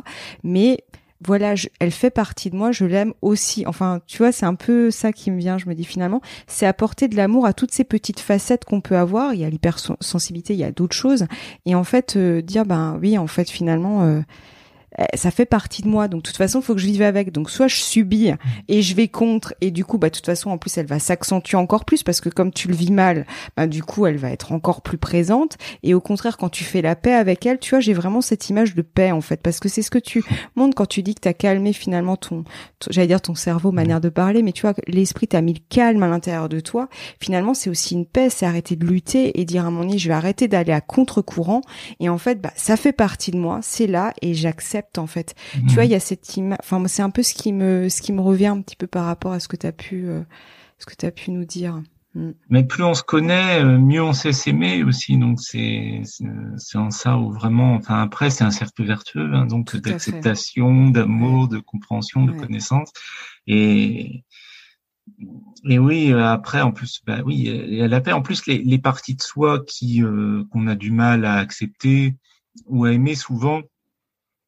[0.44, 0.84] mais
[1.24, 3.66] voilà, elle fait partie de moi, je l'aime aussi.
[3.66, 5.58] Enfin, tu vois, c'est un peu ça qui me vient.
[5.58, 8.96] Je me dis finalement, c'est apporter de l'amour à toutes ces petites facettes qu'on peut
[8.96, 9.34] avoir.
[9.34, 11.26] Il y a l'hypersensibilité, il y a d'autres choses.
[11.66, 14.20] Et en fait, euh, dire ben oui, en fait, finalement, euh,
[15.14, 16.08] ça fait partie de moi.
[16.08, 17.32] Donc, de toute façon, il faut que je vive avec.
[17.32, 18.32] Donc, soit je subis
[18.68, 20.98] et je vais contre, et du coup, bah, de toute façon, en plus, elle va
[20.98, 23.26] s'accentuer encore plus parce que comme tu le vis mal,
[23.56, 25.56] bah, du coup, elle va être encore plus présente.
[25.82, 28.48] Et au contraire, quand tu fais la paix avec elle, tu vois, j'ai vraiment cette
[28.50, 30.24] image de paix, en fait, parce que c'est ce que tu
[30.56, 32.44] montres quand tu dis que tu as calmé finalement ton,
[32.90, 36.02] j'allais dire ton cerveau, manière de parler, mais tu vois, l'esprit t'a mis le calme
[36.02, 36.88] à l'intérieur de toi.
[37.20, 40.08] Finalement, c'est aussi une paix, c'est arrêter de lutter et dire à mon nid, je
[40.08, 41.62] vais arrêter d'aller à contre-courant.
[42.00, 45.34] Et en fait, bah, ça fait partie de moi, c'est là et j'accepte en fait.
[45.52, 45.88] Tu vois, mhm.
[45.88, 46.58] il y a cette image.
[46.60, 49.06] Enfin, c'est un peu ce qui me ce qui me revient un petit peu par
[49.06, 50.22] rapport à ce que tu as pu euh,
[50.78, 51.82] ce que tu as pu nous dire.
[52.14, 52.30] Mm.
[52.50, 55.16] Mais plus on se connaît, euh, mieux on sait s'aimer aussi.
[55.16, 56.02] Donc c'est
[56.56, 57.74] c'est en ça où vraiment.
[57.74, 62.92] Enfin après, c'est un cercle vertueux, hein, donc d'acceptation, d'amour, de compréhension, de connaissance.
[63.46, 64.24] Et
[65.64, 68.12] et oui, euh, après, en plus, bah oui, il y a la paix.
[68.12, 70.02] En plus, les, les parties de soi qui
[70.50, 72.14] qu'on a du mal à accepter
[72.66, 73.62] ou à aimer, souvent,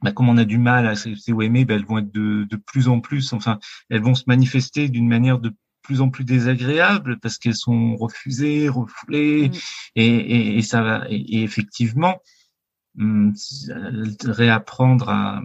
[0.04, 2.44] bah, comme on a du mal à accepter ou aimer, bah, elles vont être de,
[2.44, 6.24] de plus en plus, enfin, elles vont se manifester d'une manière de plus en plus
[6.24, 9.52] désagréable parce qu'elles sont refusées, refoulées, mm.
[9.96, 11.06] et, et, et, ça va.
[11.08, 12.20] Et, effectivement,
[12.98, 13.32] hum,
[14.24, 15.42] réapprendre à,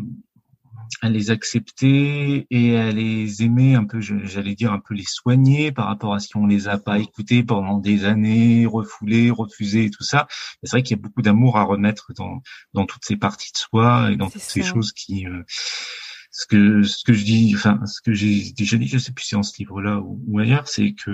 [1.02, 5.72] à les accepter et à les aimer un peu, j'allais dire un peu les soigner
[5.72, 10.04] par rapport à si on les a pas écoutés pendant des années, refoulés, refusés, tout
[10.04, 10.28] ça.
[10.64, 12.42] C'est vrai qu'il y a beaucoup d'amour à remettre dans
[12.74, 15.44] dans toutes ces parties de soi et dans toutes ces choses qui euh,
[16.32, 19.26] ce que ce que je dis, enfin ce que j'ai déjà dit, je sais plus
[19.26, 21.12] si en ce livre-là ou, ou ailleurs, c'est que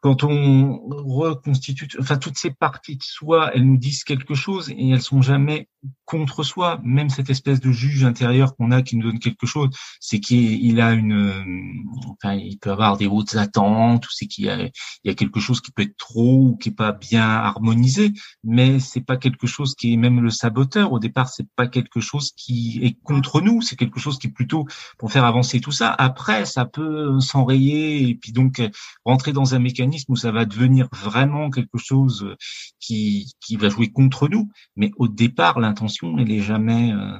[0.00, 4.90] quand on reconstitue, enfin toutes ces parties de soi, elles nous disent quelque chose et
[4.90, 5.68] elles sont jamais
[6.06, 6.80] contre soi.
[6.82, 9.68] Même cette espèce de juge intérieur qu'on a qui nous donne quelque chose,
[10.00, 14.48] c'est qu'il a une, enfin il peut avoir des hautes attentes, ou c'est qu'il y
[14.48, 14.70] a, il
[15.04, 18.12] y a quelque chose qui peut être trop ou qui est pas bien harmonisé.
[18.42, 20.92] Mais c'est pas quelque chose qui est même le saboteur.
[20.92, 23.60] Au départ, c'est pas quelque chose qui est contre nous.
[23.60, 24.66] C'est quelque chose qui est plutôt
[24.98, 25.90] pour faire avancer tout ça.
[25.90, 28.62] Après, ça peut s'enrayer et puis donc
[29.04, 32.36] rentrer dans un mécanisme où ça va devenir vraiment quelque chose euh,
[32.78, 34.50] qui, qui va jouer contre nous.
[34.76, 37.18] Mais au départ, l'intention, elle est jamais, euh,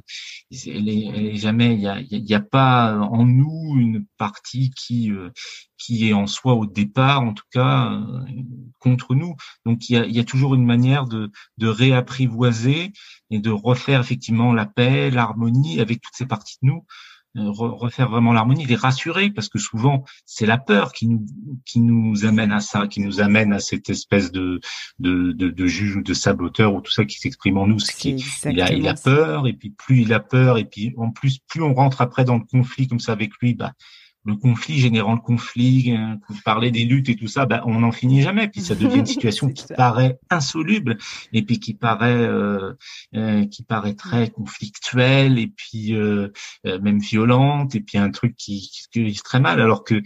[0.67, 5.31] elle est, jamais, il y a, y a pas en nous une partie qui, euh,
[5.79, 8.01] qui est en soi au départ, en tout cas,
[8.79, 9.35] contre nous.
[9.65, 12.93] Donc il y a, y a toujours une manière de, de réapprivoiser
[13.31, 16.85] et de refaire effectivement la paix, l'harmonie avec toutes ces parties de nous
[17.37, 21.27] refaire vraiment l'harmonie, les rassurer, parce que souvent c'est la peur qui nous
[21.65, 24.61] qui nous amène à ça, qui nous amène à cette espèce de
[24.99, 27.79] de, de, de juge ou de saboteur ou tout ça qui s'exprime en nous.
[27.79, 31.11] Qui, il a il a peur et puis plus il a peur et puis en
[31.11, 33.73] plus plus on rentre après dans le conflit comme ça avec lui, bah
[34.25, 37.93] le conflit générant le conflit, euh, parler des luttes et tout ça, ben, on n'en
[37.93, 38.49] finit jamais.
[38.49, 40.99] Puis ça devient une situation qui paraît insoluble
[41.33, 42.75] et puis qui paraît euh,
[43.15, 46.29] euh, qui paraît très conflictuelle et puis euh,
[46.65, 49.61] même violente et puis un truc qui, qui se très mal.
[49.61, 50.03] Alors que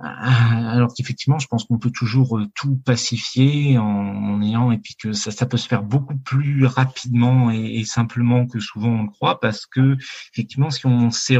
[0.00, 5.12] alors qu'effectivement, je pense qu'on peut toujours tout pacifier en, en, ayant et puis que
[5.12, 9.10] ça, ça peut se faire beaucoup plus rapidement et, et simplement que souvent on le
[9.10, 9.96] croit parce que
[10.32, 11.38] effectivement, si on sait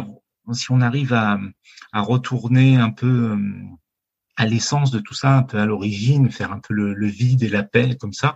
[0.53, 1.39] si on arrive à,
[1.95, 3.39] retourner un peu euh,
[4.37, 7.49] à l'essence de tout ça, un peu à l'origine, faire un peu le, vide et
[7.49, 8.35] la paix comme ça,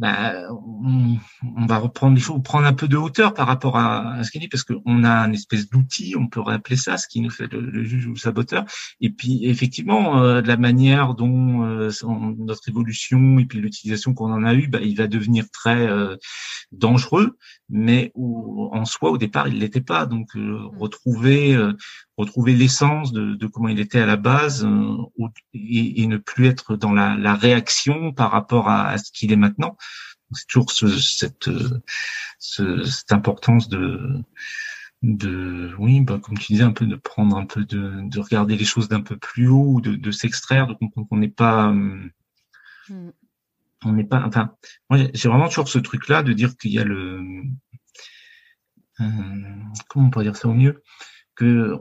[0.00, 1.18] bah, on,
[1.56, 4.30] on, va reprendre les choses, prendre un peu de hauteur par rapport à, à ce
[4.30, 7.28] qu'il dit, parce qu'on a une espèce d'outil, on peut appeler ça, ce qui nous
[7.28, 8.64] fait le, juge ou le saboteur.
[9.02, 11.90] Et puis effectivement, euh, de la manière dont euh,
[12.38, 16.16] notre évolution et puis l'utilisation qu'on en a eu, bah, il va devenir très euh,
[16.72, 17.36] dangereux,
[17.68, 20.06] mais où, en soi au départ il l'était pas.
[20.06, 21.54] Donc euh, retrouver
[22.20, 24.96] retrouver l'essence de, de, comment il était à la base euh,
[25.54, 29.32] et, et, ne plus être dans la, la réaction par rapport à, à ce qu'il
[29.32, 29.76] est maintenant.
[30.32, 31.50] C'est toujours ce, cette,
[32.38, 34.22] ce, cette importance de,
[35.02, 38.56] de oui, bah, comme tu disais, un peu de prendre un peu de, de regarder
[38.56, 42.10] les choses d'un peu plus haut, de, de s'extraire, de comprendre qu'on n'est pas, mm.
[43.84, 44.54] on n'est pas, enfin,
[44.90, 47.22] moi j'ai vraiment toujours ce truc-là de dire qu'il y a le,
[49.00, 49.04] euh,
[49.88, 50.82] comment on pourrait dire ça au mieux,
[51.34, 51.76] que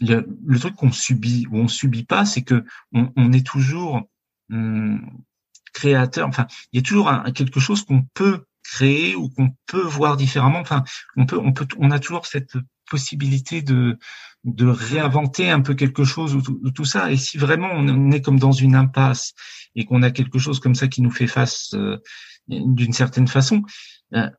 [0.00, 4.08] le, truc qu'on subit ou on subit pas, c'est que on, est toujours
[4.50, 5.00] hum,
[5.72, 6.28] créateur.
[6.28, 10.60] Enfin, il y a toujours quelque chose qu'on peut créer ou qu'on peut voir différemment.
[10.60, 10.84] Enfin,
[11.16, 12.56] on peut, on peut, on a toujours cette
[12.90, 13.98] possibilité de
[14.44, 17.10] de réinventer un peu quelque chose ou tout, tout ça.
[17.10, 19.34] Et si vraiment on est comme dans une impasse
[19.74, 21.98] et qu'on a quelque chose comme ça qui nous fait face euh,
[22.46, 23.62] d'une certaine façon,
[24.14, 24.30] euh,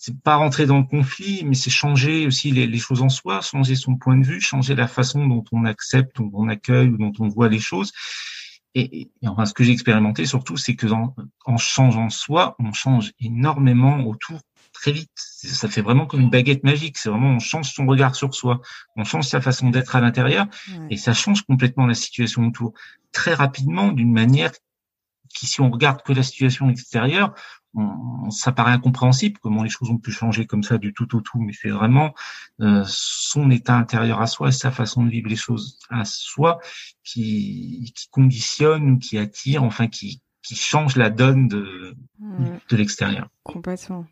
[0.00, 3.40] c'est pas rentrer dans le conflit, mais c'est changer aussi les, les, choses en soi,
[3.40, 6.96] changer son point de vue, changer la façon dont on accepte, dont on accueille ou
[6.96, 7.92] dont on voit les choses.
[8.76, 13.12] Et, et enfin, ce que j'ai expérimenté surtout, c'est que en changeant soi, on change
[13.18, 14.40] énormément autour
[14.72, 15.10] très vite.
[15.16, 16.96] ça fait vraiment comme une baguette magique.
[16.96, 18.60] C'est vraiment on change son regard sur soi,
[18.94, 20.46] on change sa façon d'être à l'intérieur,
[20.90, 22.72] et ça change complètement la situation autour
[23.10, 24.52] très rapidement d'une manière
[25.34, 27.34] qui, si on regarde que la situation extérieure,
[28.30, 31.38] ça paraît incompréhensible comment les choses ont pu changer comme ça du tout au tout,
[31.38, 32.14] mais c'est vraiment
[32.60, 36.58] euh, son état intérieur à soi et sa façon de vivre les choses à soi
[37.04, 41.94] qui, qui conditionne, qui attire, enfin qui, qui change la donne de,
[42.70, 43.28] de l'extérieur.
[43.44, 44.06] Complètement.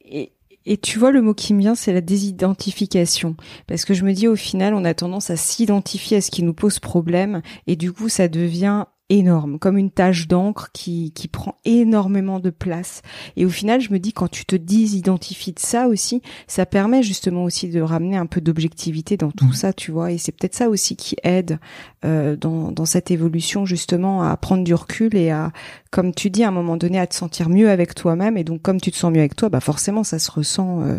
[0.00, 0.32] Et,
[0.64, 3.36] et tu vois, le mot qui me vient, c'est la désidentification.
[3.66, 6.42] Parce que je me dis, au final, on a tendance à s'identifier à ce qui
[6.42, 7.42] nous pose problème.
[7.66, 12.50] Et du coup, ça devient énorme, comme une tache d'encre qui, qui prend énormément de
[12.50, 13.02] place.
[13.36, 17.02] Et au final, je me dis, quand tu te désidentifies de ça aussi, ça permet
[17.02, 19.54] justement aussi de ramener un peu d'objectivité dans tout mmh.
[19.54, 20.12] ça, tu vois.
[20.12, 21.58] Et c'est peut-être ça aussi qui aide
[22.04, 25.52] euh, dans, dans cette évolution, justement, à prendre du recul et à,
[25.90, 28.36] comme tu dis, à un moment donné, à te sentir mieux avec toi-même.
[28.36, 30.82] Et donc, comme tu te sens mieux avec toi, bah forcément, ça se ressent.
[30.82, 30.98] Euh,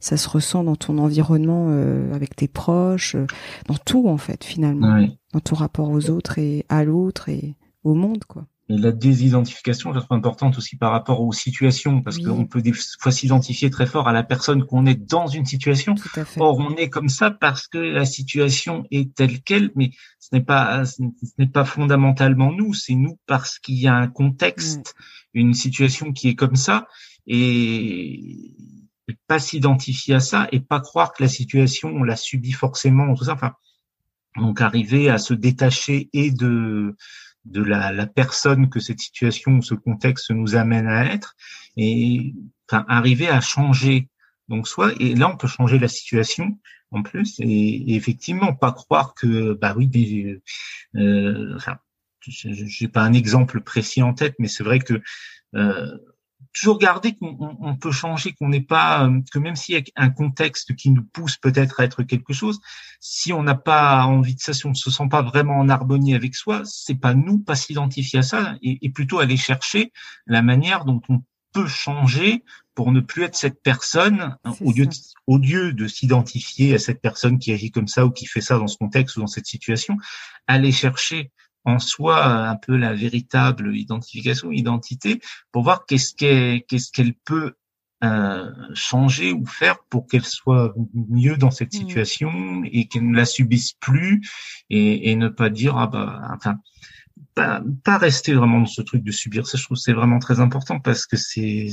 [0.00, 3.26] ça se ressent dans ton environnement euh, avec tes proches, euh,
[3.66, 7.94] dans tout en fait finalement, dans ton rapport aux autres et à l'autre et au
[7.94, 8.46] monde quoi.
[8.70, 12.72] Et la désidentification, je trouve importante aussi par rapport aux situations, parce qu'on peut des
[12.72, 15.96] fois s'identifier très fort à la personne qu'on est dans une situation.
[16.38, 19.90] Or, on est comme ça parce que la situation est telle qu'elle, mais
[20.20, 21.02] ce n'est pas, ce
[21.38, 24.94] n'est pas fondamentalement nous, c'est nous parce qu'il y a un contexte,
[25.34, 26.86] une situation qui est comme ça,
[27.26, 28.54] et
[29.26, 33.24] pas s'identifier à ça et pas croire que la situation on l'a subit forcément tout
[33.24, 33.34] ça.
[33.34, 33.54] Enfin,
[34.36, 36.96] donc arriver à se détacher et de
[37.46, 41.36] de la, la personne que cette situation ou ce contexte nous amène à être
[41.76, 42.34] et
[42.68, 44.08] enfin arriver à changer
[44.48, 46.58] donc soit et là on peut changer la situation
[46.90, 49.90] en plus et, effectivement pas croire que bah oui
[50.96, 51.78] euh, enfin
[52.26, 55.00] j'ai pas un exemple précis en tête mais c'est vrai que
[55.54, 55.96] euh,
[56.52, 60.10] toujours garder qu'on peut changer, qu'on n'est pas, euh, que même s'il y a un
[60.10, 62.60] contexte qui nous pousse peut-être à être quelque chose,
[63.00, 65.68] si on n'a pas envie de ça, si on ne se sent pas vraiment en
[65.68, 69.92] harmonie avec soi, c'est pas nous pas s'identifier à ça et, plutôt aller chercher
[70.26, 71.22] la manière dont on
[71.52, 72.44] peut changer
[72.74, 74.94] pour ne plus être cette personne au lieu, de,
[75.26, 78.58] au lieu de s'identifier à cette personne qui agit comme ça ou qui fait ça
[78.58, 79.96] dans ce contexte ou dans cette situation,
[80.46, 81.30] aller chercher
[81.64, 85.20] en soi un peu la véritable identification, identité,
[85.52, 87.54] pour voir qu'est-ce qu'elle qu'est-ce qu'elle peut
[88.02, 91.78] euh, changer ou faire pour qu'elle soit mieux dans cette mmh.
[91.78, 94.22] situation et qu'elle ne la subisse plus
[94.70, 96.58] et, et ne pas dire ah bah enfin
[97.34, 99.46] pas, pas rester vraiment dans ce truc de subir.
[99.46, 101.68] Ça, je trouve c'est vraiment très important parce que c'est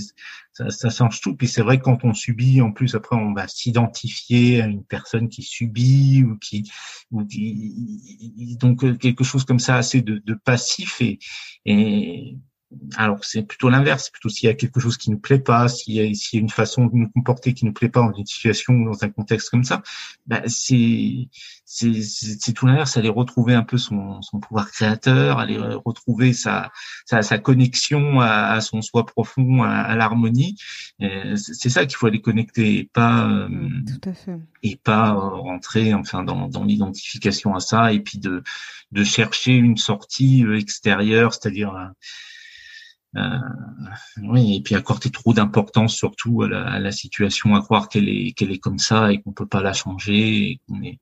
[0.54, 1.36] ça, ça change tout.
[1.36, 4.84] Puis c'est vrai que quand on subit, en plus après on va s'identifier à une
[4.84, 6.70] personne qui subit ou qui
[7.12, 11.20] ou qui donc euh, quelque chose comme ça assez de, de passif et
[11.66, 12.38] et
[12.98, 15.94] alors c'est plutôt l'inverse, plutôt s'il y a quelque chose qui nous plaît pas, s'il
[15.94, 18.74] y, y a une façon de nous comporter qui nous plaît pas dans une situation
[18.74, 19.82] ou dans un contexte comme ça,
[20.26, 21.30] bah c'est
[22.54, 26.72] tout l'inverse, aller retrouver un peu son, son pouvoir créateur, aller retrouver sa,
[27.06, 30.58] sa, sa connexion à, à, son soi profond, à, à l'harmonie.
[31.36, 33.48] C'est ça qu'il faut aller connecter, et pas euh,
[33.86, 34.40] tout à fait.
[34.64, 38.44] et pas rentrer enfin dans, dans l'identification à ça et puis de
[38.92, 41.88] de chercher une sortie euh, extérieure, c'est-à-dire euh,
[44.24, 48.10] oui, et puis accorder trop d'importance surtout à la, à la, situation, à croire qu'elle
[48.10, 50.60] est qu'elle est comme ça et qu'on peut pas la changer.
[50.84, 51.00] est...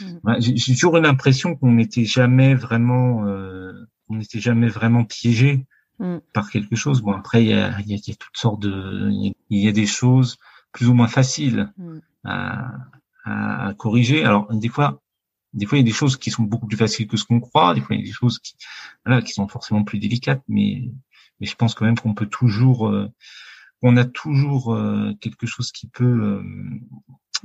[0.00, 0.36] Mm.
[0.38, 3.72] J'ai toujours une impression qu'on n'était jamais vraiment, euh,
[4.08, 5.66] on n'était jamais vraiment piégé
[5.98, 6.18] mm.
[6.32, 7.02] par quelque chose.
[7.02, 9.72] Bon après il y a, y, a, y a, toutes sortes de, il y, a
[9.72, 10.36] des choses
[10.72, 11.98] plus ou moins faciles mm.
[12.24, 12.72] à,
[13.24, 14.24] à, corriger.
[14.24, 15.00] Alors des fois,
[15.52, 17.40] des fois il y a des choses qui sont beaucoup plus faciles que ce qu'on
[17.40, 17.74] croit.
[17.74, 18.56] Des fois il y a des choses qui,
[19.04, 20.90] voilà, qui sont forcément plus délicates, mais
[21.40, 23.08] mais je pense quand même qu'on peut toujours, euh,
[23.82, 26.42] on a toujours euh, quelque chose qui peut, euh,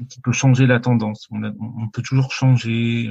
[0.09, 1.27] qui peut changer la tendance.
[1.31, 3.09] On, peut toujours changer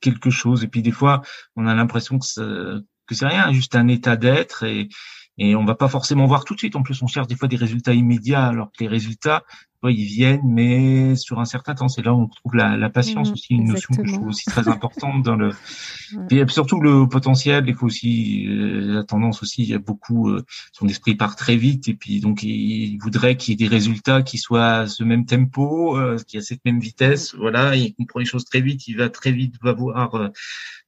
[0.00, 0.64] quelque chose.
[0.64, 1.22] Et puis des fois,
[1.56, 4.90] on a l'impression que que c'est rien, juste un état d'être et
[5.38, 6.76] et on va pas forcément voir tout de suite.
[6.76, 9.44] En plus, on cherche des fois des résultats immédiats, alors que les résultats,
[9.84, 11.88] ils viennent, mais sur un certain temps.
[11.88, 14.28] C'est là où on trouve la, la patience mmh, aussi, une notion que je trouve
[14.28, 15.52] aussi très importante dans le.
[16.30, 17.64] Et surtout le potentiel.
[17.68, 19.62] Il faut aussi euh, la tendance aussi.
[19.62, 23.36] Il y a beaucoup euh, son esprit part très vite et puis donc il, voudrait
[23.36, 26.64] qu'il y ait des résultats qui soient à ce même tempo, euh, qui a cette
[26.64, 27.34] même vitesse.
[27.34, 27.38] Mmh.
[27.38, 28.88] Voilà, il comprend les choses très vite.
[28.88, 30.28] Il va très vite va voir euh,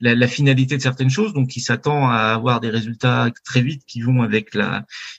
[0.00, 1.32] la, la, finalité de certaines choses.
[1.32, 4.39] Donc il s'attend à avoir des résultats très vite qui vont avec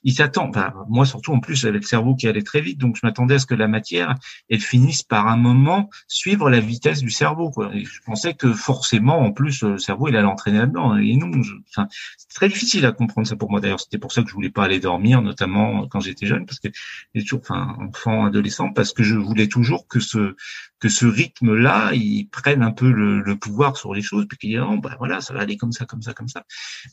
[0.03, 0.49] Il s'attend.
[0.49, 3.35] Enfin, moi surtout en plus j'avais le cerveau qui allait très vite, donc je m'attendais
[3.35, 4.15] à ce que la matière,
[4.49, 7.51] elles finissent par un moment suivre la vitesse du cerveau.
[7.51, 7.71] Quoi.
[7.73, 10.97] je pensais que forcément, en plus, le cerveau, il allait entraîner là-dedans.
[10.97, 11.31] Et non,
[11.69, 13.59] enfin, c'est très difficile à comprendre ça pour moi.
[13.59, 16.59] D'ailleurs, c'était pour ça que je voulais pas aller dormir, notamment quand j'étais jeune, parce
[16.59, 16.69] que
[17.13, 20.35] j'étais toujours, enfin, enfant, adolescent, parce que je voulais toujours que ce
[20.81, 24.59] que ce rythme-là, il prenne un peu le, pouvoir sur les choses, puis qu'il dit,
[24.59, 26.43] oh, bah voilà, ça va aller comme ça, comme ça, comme ça.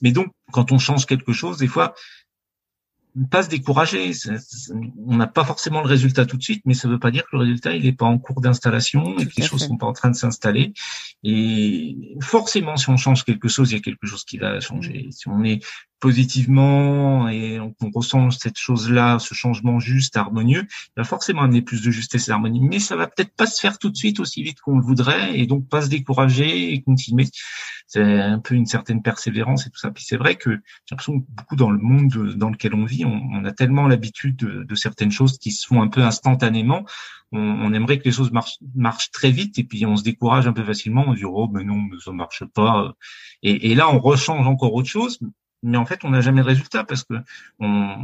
[0.03, 1.95] Mais donc, quand on change quelque chose, des fois,
[3.31, 4.13] pas se décourager.
[5.07, 7.25] on n'a pas forcément le résultat tout de suite, mais ça ne veut pas dire
[7.25, 9.87] que le résultat il n'est pas en cours d'installation et que les choses sont pas
[9.87, 10.73] en train de s'installer.
[11.25, 15.09] Et forcément, si on change quelque chose, il y a quelque chose qui va changer.
[15.11, 15.65] Si on est
[16.01, 21.83] positivement et on, ressent cette chose-là, ce changement juste, harmonieux, il va forcément amener plus
[21.83, 22.61] de justesse et d'harmonie.
[22.61, 25.39] Mais ça va peut-être pas se faire tout de suite aussi vite qu'on le voudrait
[25.39, 27.27] et donc pas se décourager et continuer.
[27.87, 29.91] C'est un peu une certaine persévérance et tout ça.
[29.91, 33.05] Puis c'est vrai que j'ai l'impression que beaucoup dans le monde dans lequel on vit,
[33.05, 36.85] on, a tellement l'habitude de, certaines choses qui se font un peu instantanément.
[37.33, 40.53] On, aimerait que les choses marchent, marchent très vite et puis on se décourage un
[40.53, 41.05] peu facilement.
[41.07, 42.95] On dit oh mais non, ça marche pas.
[43.43, 45.19] Et, et là on rechange encore autre chose
[45.63, 47.15] mais en fait, on n'a jamais de résultat parce que
[47.59, 47.97] on,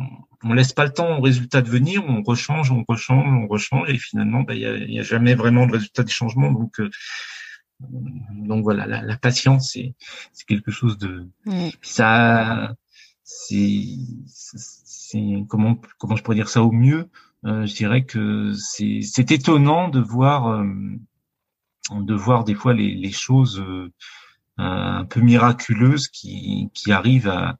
[0.43, 3.89] on laisse pas le temps au résultat de venir, on rechange, on rechange, on rechange,
[3.89, 6.51] et finalement, bah, il n'y a, a, jamais vraiment de résultat des changements.
[6.51, 6.91] Donc, euh,
[7.81, 9.95] donc voilà, la, la patience, c'est
[10.47, 11.29] quelque chose de
[11.83, 12.75] ça.
[13.25, 13.97] C'est
[15.49, 17.09] comment comment je pourrais dire ça au mieux.
[17.47, 20.65] Euh, je dirais que c'est étonnant de voir euh,
[21.91, 23.93] de voir des fois les, les choses euh,
[24.57, 27.57] un peu miraculeuse qui, qui arrive à,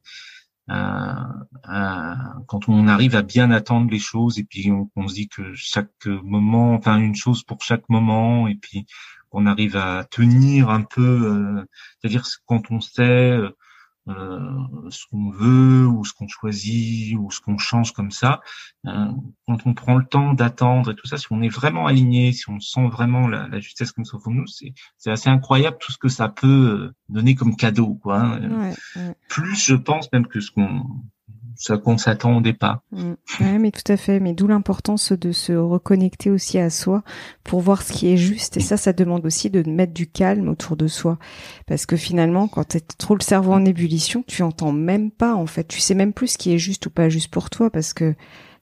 [2.47, 6.05] quand on arrive à bien attendre les choses et puis on, se dit que chaque
[6.05, 8.85] moment, enfin une chose pour chaque moment et puis
[9.29, 11.65] qu'on arrive à tenir un peu, euh,
[11.99, 13.49] c'est-à-dire quand on sait euh,
[14.07, 18.41] ce qu'on veut ou ce qu'on choisit ou ce qu'on change comme ça,
[18.85, 19.07] euh,
[19.47, 22.49] quand on prend le temps d'attendre et tout ça, si on est vraiment aligné, si
[22.49, 25.97] on sent vraiment la, la justesse comme ça pour nous, c'est assez incroyable tout ce
[25.97, 28.19] que ça peut euh, donner comme cadeau, quoi.
[28.19, 28.73] Hein.
[29.27, 30.83] Plus, je pense même que ce qu'on
[31.55, 32.81] ça qu'on s'attend au départ.
[32.91, 33.13] Mm.
[33.39, 34.19] Ouais, mais tout à fait.
[34.19, 37.03] Mais d'où l'importance de se reconnecter aussi à soi
[37.43, 38.57] pour voir ce qui est juste.
[38.57, 41.17] Et ça, ça demande aussi de mettre du calme autour de soi.
[41.67, 45.45] Parce que finalement, quand tu trop le cerveau en ébullition, tu entends même pas, en
[45.45, 45.67] fait.
[45.67, 48.15] Tu sais même plus ce qui est juste ou pas juste pour toi parce que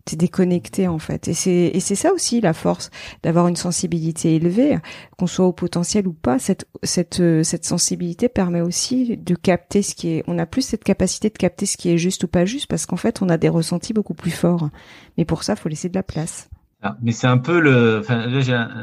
[0.06, 1.28] t'es déconnecté en fait.
[1.28, 2.90] Et c'est et c'est ça aussi la force
[3.24, 4.78] d'avoir une sensibilité élevée,
[5.18, 6.40] qu'on soit au potentiel ou pas.
[6.40, 10.24] Cette cette euh, cette sensibilité permet aussi de capter ce qui est.
[10.28, 12.86] On a plus cette capacité de capter ce qui est juste ou pas juste parce
[12.86, 14.70] qu'en fait on a des ressentis beaucoup plus forts.
[15.18, 16.50] Mais pour ça, faut laisser de la place.
[16.82, 18.00] Ah, mais c'est un peu le.
[18.00, 18.28] Enfin,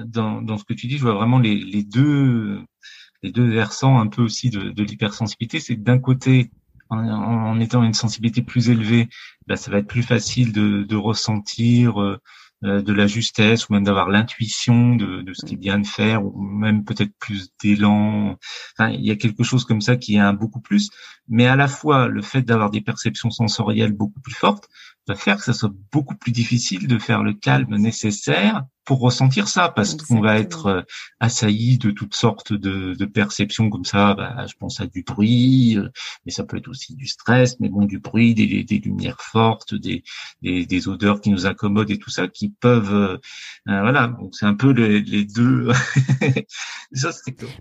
[0.06, 2.60] dans dans ce que tu dis, je vois vraiment les les deux
[3.22, 5.60] les deux versants un peu aussi de, de l'hypersensibilité.
[5.60, 6.50] C'est d'un côté
[6.90, 9.08] en, étant une sensibilité plus élevée,
[9.46, 12.18] bah, ça va être plus facile de, de ressentir euh,
[12.62, 15.86] euh, de la justesse ou même d'avoir l'intuition de, de, ce qui est bien de
[15.86, 18.36] faire ou même peut-être plus d'élan.
[18.76, 20.90] Enfin, il y a quelque chose comme ça qui est un beaucoup plus.
[21.26, 24.68] Mais à la fois, le fait d'avoir des perceptions sensorielles beaucoup plus fortes
[25.08, 29.48] va faire que ça soit beaucoup plus difficile de faire le calme nécessaire pour ressentir
[29.48, 30.82] ça, parce qu'on va être euh,
[31.20, 34.14] assailli de toutes sortes de, de perceptions comme ça.
[34.14, 35.88] Bah, je pense à du bruit, euh,
[36.24, 39.74] mais ça peut être aussi du stress, mais bon, du bruit, des, des lumières fortes,
[39.74, 40.02] des,
[40.42, 43.18] des, des, odeurs qui nous accommodent et tout ça, qui peuvent, euh,
[43.66, 44.08] voilà.
[44.08, 45.70] Donc c'est un peu les, les deux.
[46.92, 47.10] ça,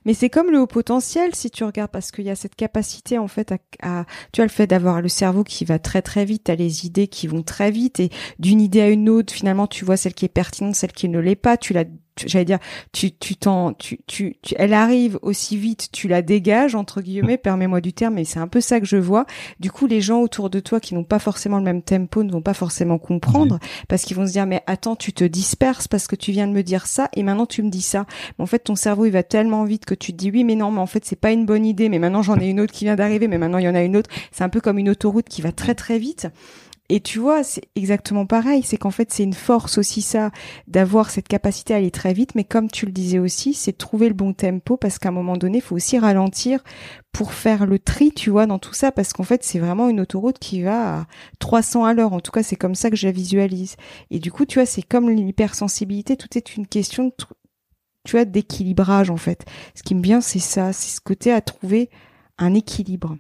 [0.05, 3.17] mais c'est comme le haut potentiel, si tu regardes, parce qu'il y a cette capacité
[3.17, 6.25] en fait à, à tu as le fait d'avoir le cerveau qui va très très
[6.25, 8.09] vite, à les idées qui vont très vite, et
[8.39, 11.18] d'une idée à une autre, finalement, tu vois celle qui est pertinente, celle qui ne
[11.19, 11.85] l'est pas, tu la
[12.27, 12.59] j'allais dire
[12.91, 17.81] tu tu t'en tu, tu, elle arrive aussi vite tu la dégages entre guillemets permets-moi
[17.81, 19.25] du terme mais c'est un peu ça que je vois.
[19.59, 22.31] Du coup les gens autour de toi qui n'ont pas forcément le même tempo ne
[22.31, 26.07] vont pas forcément comprendre parce qu'ils vont se dire mais attends tu te disperses parce
[26.07, 28.05] que tu viens de me dire ça et maintenant tu me dis ça.
[28.37, 30.55] Mais en fait ton cerveau il va tellement vite que tu te dis oui mais
[30.55, 32.73] non mais en fait c'est pas une bonne idée mais maintenant j'en ai une autre
[32.73, 34.09] qui vient d'arriver mais maintenant il y en a une autre.
[34.31, 36.27] C'est un peu comme une autoroute qui va très très vite
[36.91, 38.63] et tu vois, c'est exactement pareil.
[38.63, 40.31] C'est qu'en fait, c'est une force aussi ça,
[40.67, 42.33] d'avoir cette capacité à aller très vite.
[42.33, 45.37] Mais comme tu le disais aussi, c'est trouver le bon tempo parce qu'à un moment
[45.37, 46.63] donné, il faut aussi ralentir
[47.11, 48.91] pour faire le tri, tu vois, dans tout ça.
[48.91, 51.05] Parce qu'en fait, c'est vraiment une autoroute qui va à
[51.37, 52.13] 300 à l'heure.
[52.13, 53.75] En tout cas, c'est comme ça que je la visualise.
[54.09, 56.17] Et du coup, tu vois, c'est comme l'hypersensibilité.
[56.17, 57.11] Tout est une question
[58.05, 59.45] tu vois, d'équilibrage, en fait.
[59.75, 60.73] Ce qui me vient, c'est ça.
[60.73, 61.91] C'est ce côté à trouver
[62.39, 63.17] un équilibre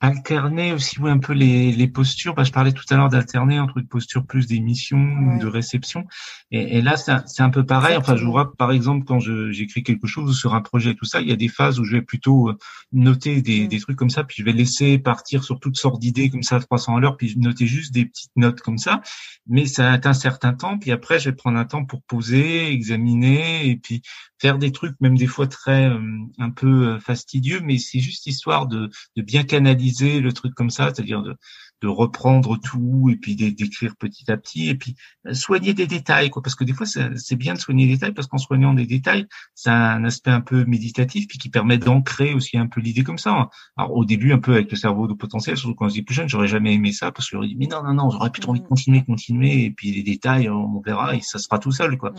[0.00, 2.34] Alterner aussi oui, un peu les, les postures.
[2.34, 6.06] Bah, je parlais tout à l'heure d'alterner entre une posture plus d'émission ou de réception.
[6.50, 7.96] Et, et là, c'est un, peu pareil.
[7.96, 11.28] Enfin, je vois par exemple quand j'écris quelque chose sur un projet, tout ça, il
[11.28, 12.58] y a des phases où je vais plutôt euh,
[12.92, 13.68] noter des, mm.
[13.68, 16.56] des trucs comme ça, puis je vais laisser partir sur toutes sortes d'idées comme ça
[16.56, 19.00] à 300 à l'heure, puis noter juste des petites notes comme ça.
[19.46, 22.72] Mais ça a un certain temps, puis après, je vais prendre un temps pour poser,
[22.72, 24.02] examiner, et puis
[24.40, 26.00] faire des trucs, même des fois très euh,
[26.38, 30.70] un peu euh, fastidieux, mais c'est juste histoire de, de bien canaliser le truc comme
[30.70, 31.36] ça, c'est-à-dire de,
[31.82, 34.96] de reprendre tout et puis d'écrire petit à petit et puis
[35.26, 36.42] euh, soigner des détails quoi.
[36.42, 39.26] Parce que des fois c'est bien de soigner des détails parce qu'en soignant des détails
[39.54, 43.02] ça a un aspect un peu méditatif puis qui permet d'ancrer aussi un peu l'idée
[43.02, 46.02] comme ça alors au début un peu avec le cerveau de potentiel surtout quand j'étais
[46.02, 48.30] plus jeune j'aurais jamais aimé ça parce que j'aurais dit mais non non non j'aurais
[48.30, 51.58] plus trop envie de continuer continuer et puis les détails on verra et ça sera
[51.58, 52.12] tout seul quoi.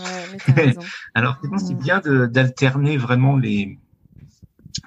[0.55, 0.75] Ouais,
[1.13, 3.77] alors c'est bien d'alterner vraiment les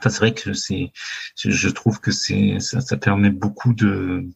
[0.02, 0.92] c'est vrai que c'est,
[1.36, 4.26] je trouve que c'est, ça, ça permet beaucoup de,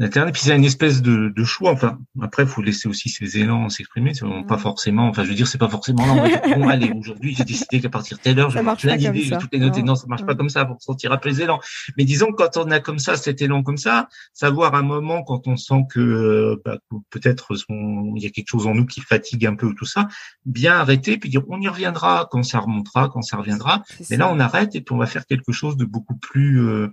[0.00, 1.70] et puis c'est une espèce de, de choix.
[1.72, 4.14] Enfin, après, il faut laisser aussi ses élans s'exprimer.
[4.14, 5.08] C'est pas forcément.
[5.08, 6.06] Enfin, je veux dire, c'est pas forcément.
[6.06, 6.24] Non,
[6.56, 9.52] bon, allez, aujourd'hui, j'ai décidé qu'à partir de telle heure, je vais plein d'idées, toutes
[9.52, 9.76] les notes.
[9.78, 11.60] Non, ça marche pas comme ça pour sentir après les élans.
[11.98, 15.46] Mais disons, quand on a comme ça cet élan comme ça, savoir un moment quand
[15.46, 16.78] on sent que bah,
[17.10, 20.08] peut-être il y a quelque chose en nous qui fatigue un peu ou tout ça,
[20.46, 23.82] bien arrêter puis dire on y reviendra quand ça remontera, quand ça reviendra.
[24.08, 26.88] Mais là, on arrête et puis on va faire quelque chose de beaucoup plus, euh,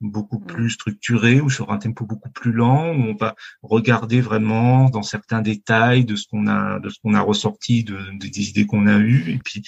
[0.00, 4.20] beaucoup plus structuré ou sur un tempo beaucoup plus plus lent où on va regarder
[4.20, 8.50] vraiment dans certains détails de ce qu'on a de ce qu'on a ressorti de, des
[8.50, 9.62] idées qu'on a eues et puis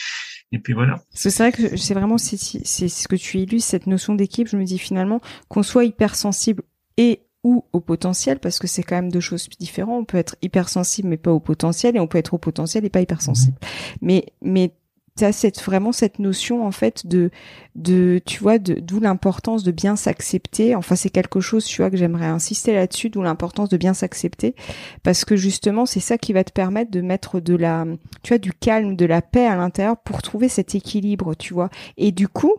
[0.52, 1.00] et puis voilà.
[1.12, 4.48] C'est vrai que c'est vraiment c'est c'est ce que tu illustres cette notion d'équipe.
[4.48, 6.64] Je me dis finalement qu'on soit hypersensible
[6.96, 10.02] et ou au potentiel parce que c'est quand même deux choses différentes.
[10.02, 12.90] On peut être hypersensible mais pas au potentiel et on peut être au potentiel et
[12.90, 13.56] pas hypersensible.
[13.60, 13.96] Mmh.
[14.02, 14.72] Mais mais
[15.16, 17.30] tu as cette vraiment cette notion en fait de
[17.76, 20.74] de tu vois d'où l'importance de bien s'accepter.
[20.74, 24.54] Enfin c'est quelque chose tu vois que j'aimerais insister là-dessus d'où l'importance de bien s'accepter.
[25.02, 27.84] Parce que justement c'est ça qui va te permettre de mettre de la
[28.22, 31.70] tu vois du calme de la paix à l'intérieur pour trouver cet équilibre tu vois.
[31.96, 32.54] Et du coup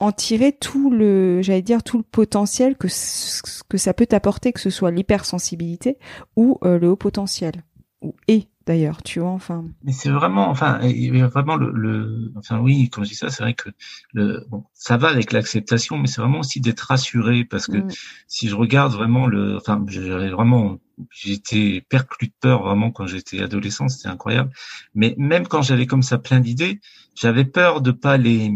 [0.00, 4.70] en tirer tout le j'allais dire tout le potentiel que ça peut t'apporter que ce
[4.70, 5.98] soit l'hypersensibilité
[6.36, 7.62] ou euh, le haut potentiel.
[8.02, 9.64] Ou et d'ailleurs, tu vois, enfin.
[9.82, 13.54] Mais c'est vraiment, enfin, vraiment le, le, enfin oui, quand je dis ça, c'est vrai
[13.54, 13.68] que
[14.12, 17.88] le, bon, ça va avec l'acceptation, mais c'est vraiment aussi d'être rassuré parce que mm.
[18.28, 20.78] si je regarde vraiment le, enfin, j'avais vraiment,
[21.10, 24.52] j'étais perclus de peur vraiment quand j'étais adolescent, c'était incroyable.
[24.94, 26.80] Mais même quand j'avais comme ça plein d'idées,
[27.16, 28.52] j'avais peur de pas les,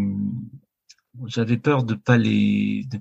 [1.26, 3.00] j'avais peur de pas les, de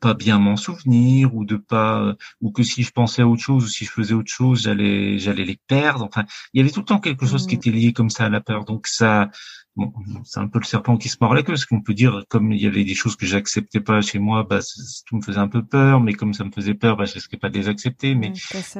[0.00, 3.64] pas bien m'en souvenir ou de pas ou que si je pensais à autre chose
[3.64, 6.04] ou si je faisais autre chose j'allais j'allais les perdre.
[6.04, 7.58] Enfin il y avait tout le temps quelque chose qui mmh.
[7.58, 8.64] était lié comme ça à la peur.
[8.64, 9.30] Donc ça
[9.76, 9.92] bon,
[10.24, 12.52] c'est un peu le serpent qui se mord la queue parce qu'on peut dire comme
[12.52, 14.60] il y avait des choses que j'acceptais pas chez moi bah
[15.06, 17.36] tout me faisait un peu peur mais comme ça me faisait peur bah je risquais
[17.38, 18.14] pas de les accepter.
[18.14, 18.32] Mais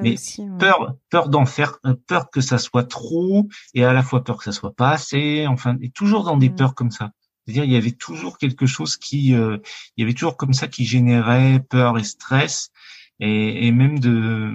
[0.02, 0.16] mais
[0.58, 4.44] peur peur d'en faire peur que ça soit trop et à la fois peur que
[4.44, 6.56] ça soit pas assez enfin et toujours dans des mmh.
[6.56, 7.12] peurs comme ça
[7.46, 9.58] c'est-à-dire, il y avait toujours quelque chose qui, euh,
[9.96, 12.70] il y avait toujours comme ça qui générait peur et stress,
[13.20, 14.52] et, et même de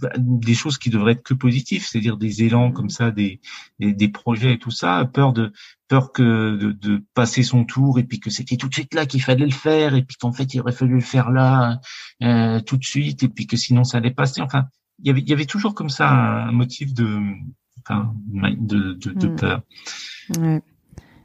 [0.00, 3.40] bah, des choses qui devraient être que positives, c'est-à-dire des élans comme ça, des,
[3.78, 5.52] des, projets et tout ça, peur de
[5.88, 9.06] peur que de, de, passer son tour et puis que c'était tout de suite là
[9.06, 11.80] qu'il fallait le faire et puis qu'en fait il aurait fallu le faire là
[12.22, 14.42] euh, tout de suite et puis que sinon ça allait passer.
[14.42, 14.66] Enfin,
[14.98, 17.20] il y avait il y avait toujours comme ça un motif de
[17.80, 19.36] enfin, de, de, de mm.
[19.36, 19.62] peur.
[20.38, 20.62] Ouais.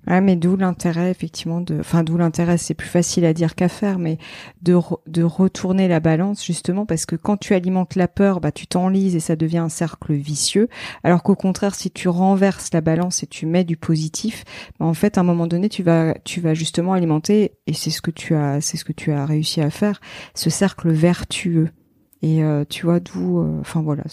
[0.07, 3.67] Ouais, mais d'où l'intérêt effectivement de, enfin d'où l'intérêt, c'est plus facile à dire qu'à
[3.67, 4.17] faire, mais
[4.61, 8.67] de de retourner la balance justement parce que quand tu alimentes la peur, bah tu
[8.67, 10.69] t'enlises et ça devient un cercle vicieux.
[11.03, 14.45] Alors qu'au contraire, si tu renverses la balance et tu mets du positif,
[14.79, 17.89] bah en fait à un moment donné tu vas tu vas justement alimenter et c'est
[17.89, 19.99] ce que tu as c'est ce que tu as réussi à faire,
[20.35, 21.69] ce cercle vertueux.
[22.21, 24.03] Et euh, tu vois d'où, euh, enfin voilà,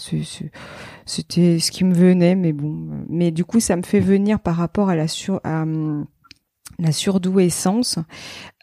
[1.05, 4.55] c'était ce qui me venait, mais bon, mais du coup ça me fait venir par
[4.55, 6.05] rapport à la sur, à, hum,
[6.77, 7.97] la surdouessance,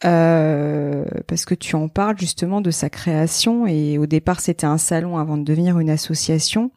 [0.05, 3.66] euh, parce que tu en parles justement de sa création.
[3.66, 6.70] Et au départ c'était un salon avant de devenir une association,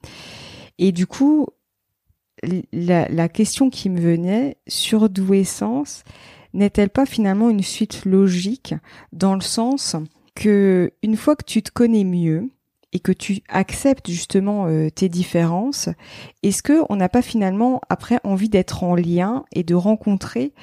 [0.80, 1.48] et du coup
[2.74, 6.04] la, la question qui me venait, surdouessance,
[6.54, 8.74] n'est-elle pas finalement une suite logique
[9.14, 9.96] dans le sens
[10.36, 12.50] que une fois que tu te connais mieux,
[12.96, 15.90] et que tu acceptes justement euh, tes différences,
[16.44, 20.54] est-ce que on n'a pas finalement après envie d'être en lien et de rencontrer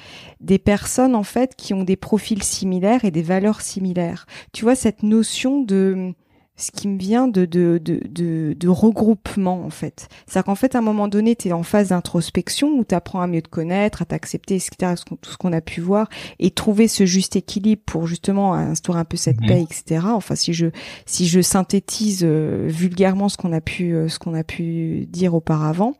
[0.41, 4.25] des personnes en fait qui ont des profils similaires et des valeurs similaires?
[4.51, 6.15] Tu vois cette notion de
[6.55, 10.07] ce qui me vient de, de, de, de, de regroupement, en fait.
[10.27, 13.21] C'est-à-dire qu'en fait, à un moment donné, tu es en phase d'introspection où tu apprends
[13.21, 16.87] à mieux te connaître, à t'accepter, etc., tout ce qu'on a pu voir, et trouver
[16.87, 19.47] ce juste équilibre pour justement instaurer un peu cette mhm.
[19.47, 20.05] paix, etc.
[20.09, 20.67] Enfin, si je,
[21.05, 25.33] si je synthétise euh, vulgairement ce qu'on a pu, euh, ce qu'on a pu dire
[25.33, 25.95] auparavant.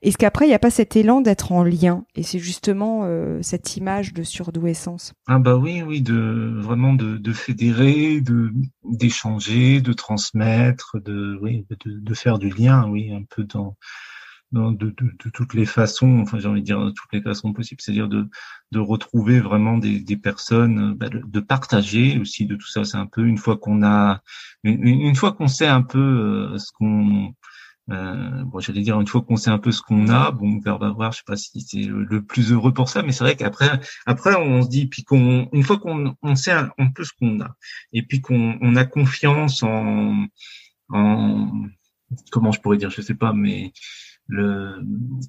[0.00, 2.04] Est-ce qu'après, il n'y a pas cet élan d'être en lien?
[2.14, 5.12] Et c'est justement euh, cette image de surdouessance.
[5.26, 8.52] Ah bah oui, oui, de vraiment de, de fédérer, de
[8.84, 13.76] d'échanger, de transmettre, de oui, de, faire du lien, oui, un peu dans,
[14.52, 14.94] dans de,
[15.32, 18.28] toutes les façons, enfin j'ai envie de dire toutes les façons possibles, c'est-à-dire de,
[18.72, 22.84] de retrouver vraiment des, des personnes, bah, de, partager aussi de tout ça.
[22.84, 24.20] C'est un peu une fois qu'on a,
[24.62, 27.34] une, une fois qu'on sait un peu euh, ce qu'on
[27.90, 30.76] euh, bon, j'allais dire une fois qu'on sait un peu ce qu'on a, bon, on
[30.76, 33.36] va voir, je sais pas si c'est le, plus heureux pour ça, mais c'est vrai
[33.36, 37.12] qu'après, après, on se dit, puis qu'on, une fois qu'on on sait un, peu ce
[37.18, 37.54] qu'on a,
[37.92, 40.26] et puis qu'on on a confiance en,
[40.90, 41.50] en,
[42.30, 43.72] comment je pourrais dire, je sais pas, mais
[44.26, 44.82] le,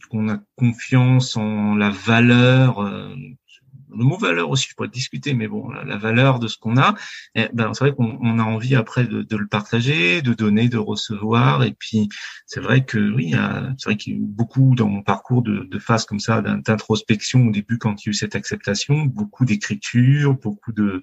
[0.10, 3.16] qu'on a confiance en la valeur, euh,
[3.92, 6.96] le mot valeur aussi, je pourrais discuter, mais bon, la, valeur de ce qu'on a,
[7.36, 10.78] eh ben, c'est vrai qu'on a envie après de, de, le partager, de donner, de
[10.78, 11.64] recevoir.
[11.64, 12.10] Et puis,
[12.46, 13.34] c'est vrai que oui,
[13.78, 16.42] c'est vrai qu'il y a eu beaucoup dans mon parcours de, de phases comme ça,
[16.42, 21.02] d'introspection au début quand il y a eu cette acceptation, beaucoup d'écriture, beaucoup de.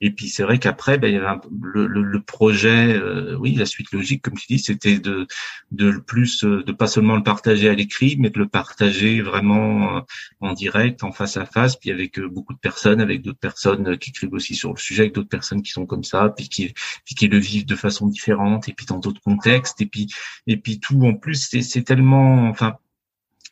[0.00, 3.66] Et puis, c'est vrai qu'après, ben, il y avait le, le, projet, euh, oui, la
[3.66, 5.26] suite logique, comme tu dis, c'était de,
[5.70, 9.20] de le plus, euh, de pas seulement le partager à l'écrit, mais de le partager
[9.20, 10.00] vraiment euh,
[10.40, 14.10] en direct, en face à face, puis avec beaucoup de personnes, avec d'autres personnes qui
[14.10, 16.72] écrivent aussi sur le sujet, avec d'autres personnes qui sont comme ça, puis qui,
[17.04, 20.08] puis qui le vivent de façon différente, et puis dans d'autres contextes, et puis,
[20.46, 21.00] et puis tout.
[21.04, 22.76] En plus, c'est tellement, enfin,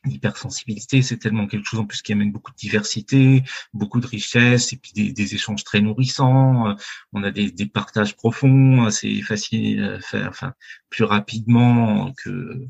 [0.06, 3.42] l'hypersensibilité, c'est tellement quelque chose en plus qui amène beaucoup de diversité,
[3.74, 6.76] beaucoup de richesse, et puis des, échanges très nourrissants.
[7.12, 10.54] On a des, des partages profonds, c'est facile à faire, enfin
[10.90, 12.66] plus rapidement que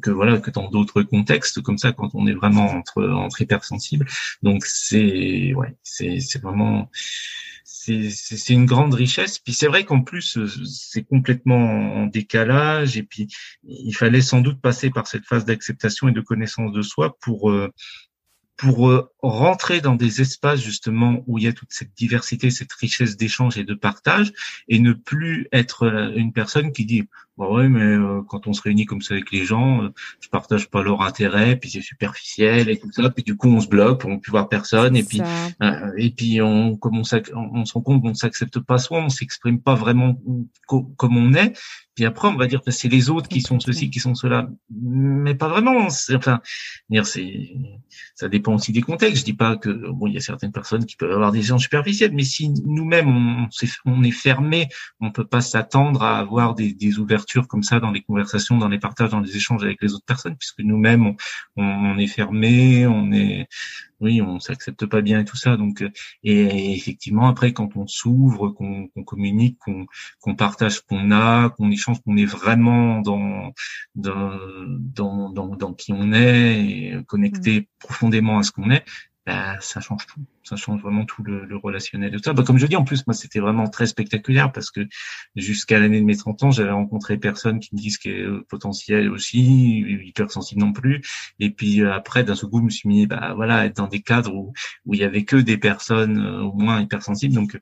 [0.00, 4.06] que voilà que dans d'autres contextes comme ça quand on est vraiment entre entre hypersensibles.
[4.42, 6.90] Donc c'est ouais, c'est c'est vraiment
[7.84, 9.38] c'est une grande richesse.
[9.38, 12.96] Puis c'est vrai qu'en plus, euh, c'est complètement en décalage.
[12.96, 13.28] Et puis,
[13.64, 17.50] il fallait sans doute passer par cette phase d'acceptation et de connaissance de soi pour
[17.50, 17.70] euh,
[18.56, 22.72] pour euh, rentrer dans des espaces justement où il y a toute cette diversité, cette
[22.72, 24.32] richesse d'échange et de partage,
[24.68, 27.02] et ne plus être une personne qui dit
[27.36, 29.88] bah ouais mais euh, quand on se réunit comme ça avec les gens, euh,
[30.20, 33.60] je partage pas leur intérêt, puis c'est superficiel et tout ça, puis du coup on
[33.60, 35.20] se bloque, on peut voir personne, et puis
[35.96, 39.60] et puis on comme on, on, se rend compte qu'on s'accepte pas soi, on s'exprime
[39.60, 40.16] pas vraiment
[40.66, 41.54] comme on est,
[41.94, 44.48] puis après, on va dire que c'est les autres qui sont ceux-ci, qui sont ceux-là,
[44.70, 45.86] mais pas vraiment.
[46.12, 46.40] Enfin,
[46.90, 47.52] dire c'est,
[48.16, 49.20] ça dépend aussi des contextes.
[49.20, 51.58] Je dis pas que bon, il y a certaines personnes qui peuvent avoir des gens
[51.58, 53.48] superficiels, mais si nous-mêmes on,
[53.86, 54.68] on, est fermé,
[55.00, 58.68] on peut pas s'attendre à avoir des, des, ouvertures comme ça dans les conversations, dans
[58.68, 61.16] les partages, dans les échanges avec les autres personnes, puisque nous-mêmes on,
[61.56, 63.46] on, est fermé, on est,
[64.00, 65.56] oui, on s'accepte pas bien et tout ça.
[65.56, 65.90] Donc, euh,
[66.22, 69.58] et, effectivement, après, quand on s'ouvre, qu'on communique,
[70.20, 73.52] qu'on partage ce qu'on a, qu'on échange, qu'on est vraiment dans
[73.94, 74.38] dans,
[74.78, 77.64] dans dans, dans qui on est, et connecté mmh.
[77.78, 78.84] profondément à ce qu'on est,
[79.26, 80.20] bah, ça change tout.
[80.42, 82.34] Ça change vraiment tout le, le relationnel de ça.
[82.34, 84.86] Bah, comme je dis, en plus, moi, c'était vraiment très spectaculaire parce que
[85.34, 89.80] jusqu'à l'année de mes 30 ans, j'avais rencontré personne qui me disent qu'il potentiel aussi,
[90.04, 91.02] hyper sensible non plus.
[91.40, 93.88] Et puis euh, après, d'un seul coup, je me suis mis, bah voilà, être dans
[93.88, 94.52] des cadres où
[94.84, 97.34] où il y avait que des personnes euh, au moins hypersensibles.
[97.34, 97.58] Donc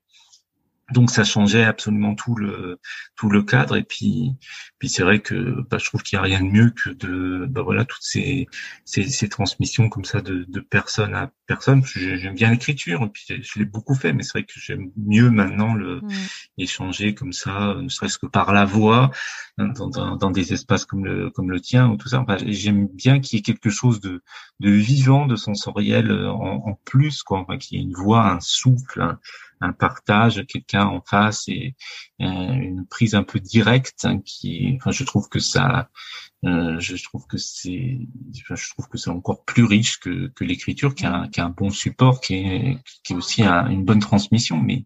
[0.92, 2.78] donc ça changeait absolument tout le
[3.16, 3.76] tout le cadre.
[3.76, 4.32] Et puis
[4.78, 7.46] puis c'est vrai que bah, je trouve qu'il y a rien de mieux que de
[7.48, 8.46] bah, voilà toutes ces,
[8.84, 11.82] ces, ces transmissions comme ça de, de personne à personne.
[11.84, 15.30] J'aime bien l'écriture et puis je l'ai beaucoup fait mais c'est vrai que j'aime mieux
[15.30, 16.00] maintenant le
[16.58, 19.10] échanger comme ça ne serait-ce que par la voix
[19.58, 22.20] dans, dans, dans, des espaces comme le comme le tien ou tout ça.
[22.20, 24.22] Enfin, j'aime bien qu'il y ait quelque chose de
[24.60, 27.40] de vivant de sensoriel en, en plus quoi.
[27.40, 29.18] Enfin qu'il y ait une voix un souffle un
[29.70, 31.76] partage, quelqu'un en face et
[32.20, 35.88] euh, une prise un peu directe hein, qui, enfin, je trouve que ça,
[36.44, 38.00] euh, je trouve que c'est,
[38.32, 41.44] je trouve que c'est encore plus riche que, que l'écriture, qui a, un, qui a
[41.44, 44.60] un bon support, qui est, qui est aussi une bonne transmission.
[44.60, 44.84] Mais,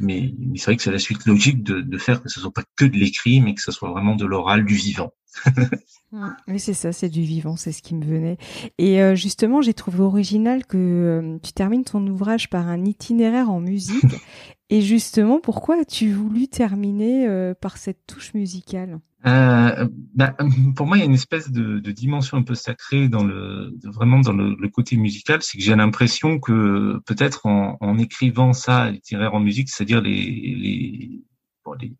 [0.00, 2.52] mais, mais c'est vrai que c'est la suite logique de, de faire que ce soit
[2.52, 5.12] pas que de l'écrit, mais que ce soit vraiment de l'oral, du vivant.
[6.46, 8.36] Oui, c'est ça, c'est du vivant, c'est ce qui me venait.
[8.78, 13.50] Et euh, justement, j'ai trouvé original que euh, tu termines ton ouvrage par un itinéraire
[13.50, 14.04] en musique.
[14.70, 19.00] Et justement, pourquoi as-tu voulu terminer euh, par cette touche musicale?
[19.24, 20.36] Bah,
[20.76, 23.74] Pour moi, il y a une espèce de, de, dimension un peu sacrée dans le,
[23.82, 25.42] vraiment dans le, le côté musical.
[25.42, 30.12] C'est que j'ai l'impression que peut-être en, en, écrivant ça, l'itinéraire en musique, c'est-à-dire les,
[30.14, 31.24] les
[31.80, 31.96] les,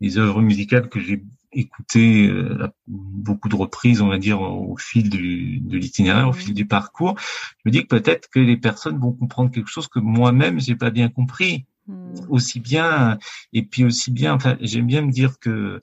[0.00, 4.76] les œuvres musicales que j'ai écoutées euh, à beaucoup de reprises, on va dire, au
[4.76, 8.56] fil du, de l'itinéraire, au fil du parcours, je me dis que peut-être que les
[8.56, 12.14] personnes vont comprendre quelque chose que moi-même j'ai pas bien compris hmm.
[12.28, 13.18] aussi bien
[13.52, 14.34] et puis aussi bien.
[14.34, 15.80] Enfin, j'aime bien me dire que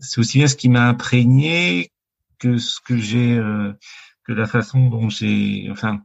[0.00, 1.92] c'est aussi bien ce qui m'a imprégné
[2.38, 3.72] que ce que j'ai, euh,
[4.24, 6.02] que la façon dont j'ai, enfin,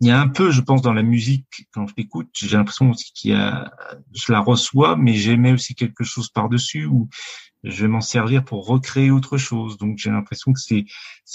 [0.00, 2.90] il y a un peu, je pense, dans la musique, quand je l'écoute, j'ai l'impression
[2.90, 3.72] aussi qu'il y a,
[4.12, 7.08] je la reçois, mais j'aimais aussi quelque chose par-dessus où
[7.64, 9.78] je vais m'en servir pour recréer autre chose.
[9.78, 10.84] Donc j'ai l'impression que c'est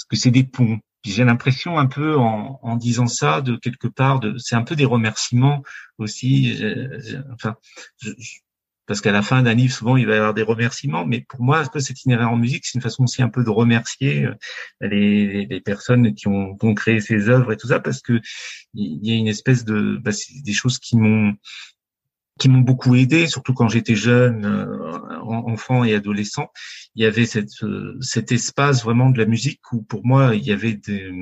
[0.08, 0.78] que c'est des ponts.
[1.04, 4.76] J'ai l'impression un peu en, en, disant ça de quelque part, de, c'est un peu
[4.76, 5.62] des remerciements
[5.98, 6.62] aussi.
[7.32, 7.56] enfin,
[8.02, 8.10] je,
[8.90, 11.06] parce qu'à la fin d'un livre, souvent, il va y avoir des remerciements.
[11.06, 14.24] Mais pour moi, cet itinéraire en musique, c'est une façon aussi un peu de remercier
[14.24, 14.34] euh,
[14.80, 18.20] les, les personnes qui ont, qui ont, créé ces œuvres et tout ça, parce que
[18.74, 20.10] il y a une espèce de, bah,
[20.44, 21.34] des choses qui m'ont
[22.40, 26.48] qui m'ont beaucoup aidé, surtout quand j'étais jeune, euh, enfant et adolescent.
[26.94, 30.42] Il y avait cette, euh, cet espace vraiment de la musique où pour moi il
[30.42, 31.12] y avait des,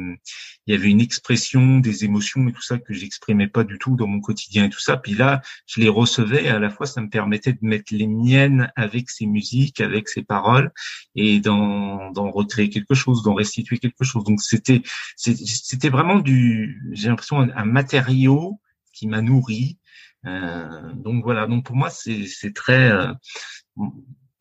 [0.66, 3.97] il y avait une expression des émotions et tout ça que j'exprimais pas du tout
[3.97, 4.97] dans mon quotidien et tout ça.
[4.97, 8.07] Puis là, je les recevais et à la fois ça me permettait de mettre les
[8.07, 10.71] miennes avec ces musiques, avec ces paroles
[11.16, 14.23] et d'en, d'en recréer quelque chose, d'en restituer quelque chose.
[14.23, 14.83] Donc c'était,
[15.16, 18.61] c'était vraiment du, j'ai l'impression un matériau
[18.93, 19.79] qui m'a nourri
[20.25, 23.12] donc voilà, donc pour moi c'est très, euh,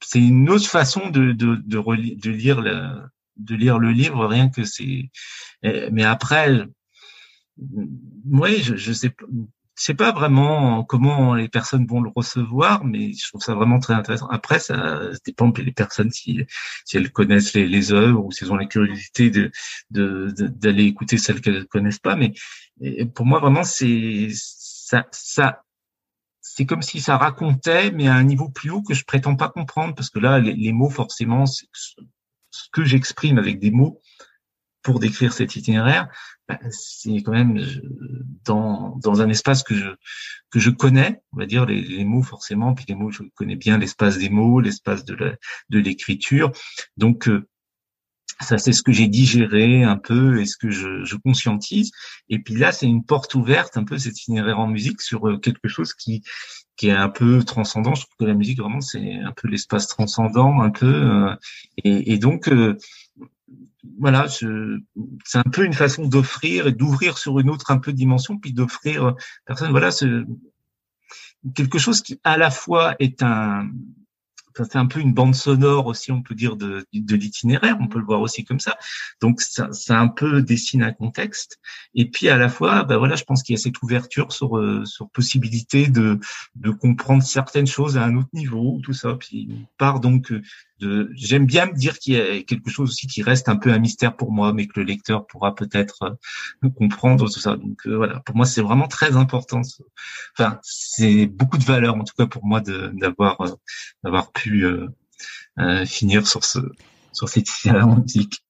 [0.02, 3.02] c'est une autre façon de de de, de lire le
[3.38, 5.10] de lire le livre, rien que c'est.
[5.64, 6.66] Mais après,
[7.58, 9.12] oui, je, je sais
[9.78, 13.80] je sais pas vraiment comment les personnes vont le recevoir, mais je trouve ça vraiment
[13.80, 14.28] très intéressant.
[14.28, 16.40] Après, ça, dépend des personnes si,
[16.84, 19.52] si elles connaissent les, les œuvres ou si elles ont la curiosité de
[19.92, 22.16] d'aller de, écouter celles qu'elles connaissent pas.
[22.16, 22.34] Mais
[23.14, 25.64] pour moi, vraiment, c'est ça, ça
[26.56, 29.50] c'est comme si ça racontait, mais à un niveau plus haut que je prétends pas
[29.50, 31.64] comprendre, parce que là, les, mots, forcément, ce
[32.72, 34.00] que j'exprime avec des mots
[34.82, 36.08] pour décrire cet itinéraire,
[36.48, 37.60] ben, c'est quand même
[38.46, 39.90] dans, dans un espace que je
[40.50, 43.78] que je connais, on va dire les, mots forcément, puis les mots, je connais bien
[43.78, 45.38] l'espace des mots, l'espace de
[45.70, 46.54] de l'écriture,
[46.96, 47.50] donc euh,
[48.42, 51.92] ça, c'est ce que j'ai digéré un peu et ce que je, je conscientise.
[52.30, 55.38] Et puis là, c'est une porte ouverte, un peu cet itinéraire en musique sur euh,
[55.38, 56.24] quelque chose qui
[56.76, 57.96] qui est un peu transcendant.
[57.96, 60.86] Je trouve que la musique vraiment c'est un peu l'espace transcendant, un peu.
[60.86, 61.36] Euh,
[61.84, 62.78] et, et, donc euh,
[64.00, 68.38] voilà, c'est un peu une façon d'offrir et d'ouvrir sur une autre un peu dimension,
[68.38, 69.16] puis d'offrir
[69.48, 69.72] personne.
[69.72, 69.90] Voilà,
[71.56, 73.70] quelque chose qui à la fois est un
[74.66, 78.00] c'est un peu une bande sonore aussi, on peut dire, de, de l'itinéraire, on peut
[78.00, 78.78] le voir aussi comme ça.
[79.22, 81.60] Donc ça, ça un peu dessine un contexte.
[81.96, 84.58] Et puis à la fois, ben voilà, je pense qu'il y a cette ouverture sur
[84.58, 86.20] euh, sur possibilité de
[86.56, 89.16] de comprendre certaines choses à un autre niveau, tout ça.
[89.16, 90.32] Puis part donc
[90.80, 93.80] j'aime bien me dire qu'il y a quelque chose aussi qui reste un peu un
[93.80, 96.18] mystère pour moi, mais que le lecteur pourra peut-être
[96.64, 97.56] euh, comprendre tout ça.
[97.56, 99.62] Donc euh, voilà, pour moi c'est vraiment très important.
[100.38, 103.56] Enfin, c'est beaucoup de valeur en tout cas pour moi d'avoir euh,
[104.04, 104.66] d'avoir pu
[105.86, 106.60] finir sur ce
[107.14, 108.44] sur cette musique.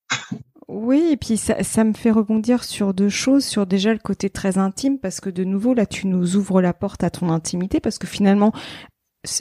[0.67, 4.29] Oui, et puis ça, ça me fait rebondir sur deux choses, sur déjà le côté
[4.29, 7.79] très intime, parce que de nouveau, là, tu nous ouvres la porte à ton intimité,
[7.79, 8.51] parce que finalement,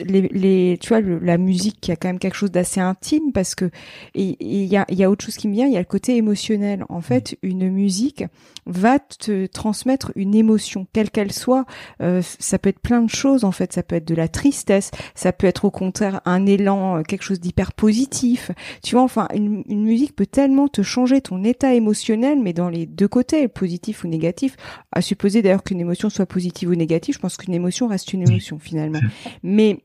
[0.04, 3.54] les, les, tu vois, la musique qui a quand même quelque chose d'assez intime parce
[3.54, 3.70] que
[4.14, 6.16] il y a, y a autre chose qui me vient, il y a le côté
[6.16, 6.84] émotionnel.
[6.88, 7.48] En fait, mm.
[7.48, 8.24] une musique
[8.66, 11.66] va te transmettre une émotion, quelle qu'elle soit.
[12.02, 13.72] Euh, ça peut être plein de choses en fait.
[13.72, 17.22] Ça peut être de la tristesse, ça peut être au contraire un élan, euh, quelque
[17.22, 18.50] chose d'hyper positif.
[18.82, 22.68] Tu vois, enfin, une, une musique peut tellement te changer ton état émotionnel, mais dans
[22.68, 24.56] les deux côtés, positif ou négatif.
[24.92, 28.28] À supposer d'ailleurs qu'une émotion soit positive ou négative, je pense qu'une émotion reste une
[28.28, 29.00] émotion finalement.
[29.42, 29.75] Mais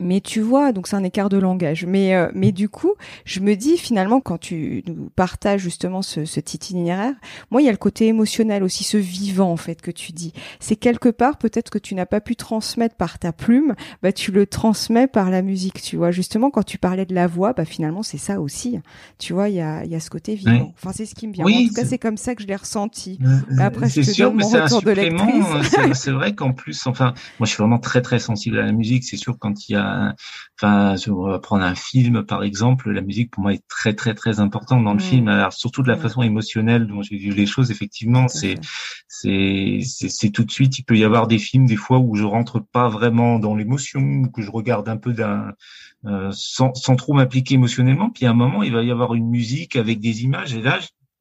[0.00, 1.84] mais tu vois, donc c'est un écart de langage.
[1.86, 2.92] Mais euh, mais du coup,
[3.24, 7.14] je me dis finalement quand tu nous partages justement ce, ce itinéraire,
[7.50, 10.32] moi il y a le côté émotionnel aussi, ce vivant en fait que tu dis.
[10.60, 14.32] C'est quelque part peut-être que tu n'as pas pu transmettre par ta plume, bah tu
[14.32, 15.82] le transmets par la musique.
[15.82, 18.78] Tu vois, justement quand tu parlais de la voix, bah finalement c'est ça aussi.
[19.18, 20.72] Tu vois, il y a il y a ce côté vivant.
[20.76, 21.44] Enfin c'est ce qui me vient.
[21.44, 23.18] en tout cas c'est comme ça que je l'ai ressenti.
[23.58, 25.44] Après je te sûr, donne mon retour de lectrice.
[25.94, 29.04] c'est vrai qu'en plus, enfin moi je suis vraiment très très sensible à la musique.
[29.04, 29.87] C'est sûr quand il y a
[30.60, 34.14] enfin, on va prendre un film par exemple, la musique pour moi est très très
[34.14, 35.28] très importante dans le film.
[35.28, 38.56] Alors surtout de la façon émotionnelle dont j'ai vu les choses, effectivement, c'est
[39.06, 40.78] c'est c'est tout de suite.
[40.78, 44.00] Il peut y avoir des films des fois où je rentre pas vraiment dans l'émotion,
[44.00, 45.52] ou que je regarde un peu d'un
[46.06, 48.10] euh, sans, sans trop m'impliquer émotionnellement.
[48.10, 50.78] Puis à un moment, il va y avoir une musique avec des images et là,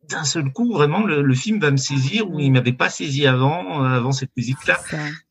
[0.09, 3.83] d'un seul coup, vraiment, le, film va me saisir où il m'avait pas saisi avant,
[3.83, 4.79] euh, avant cette musique-là.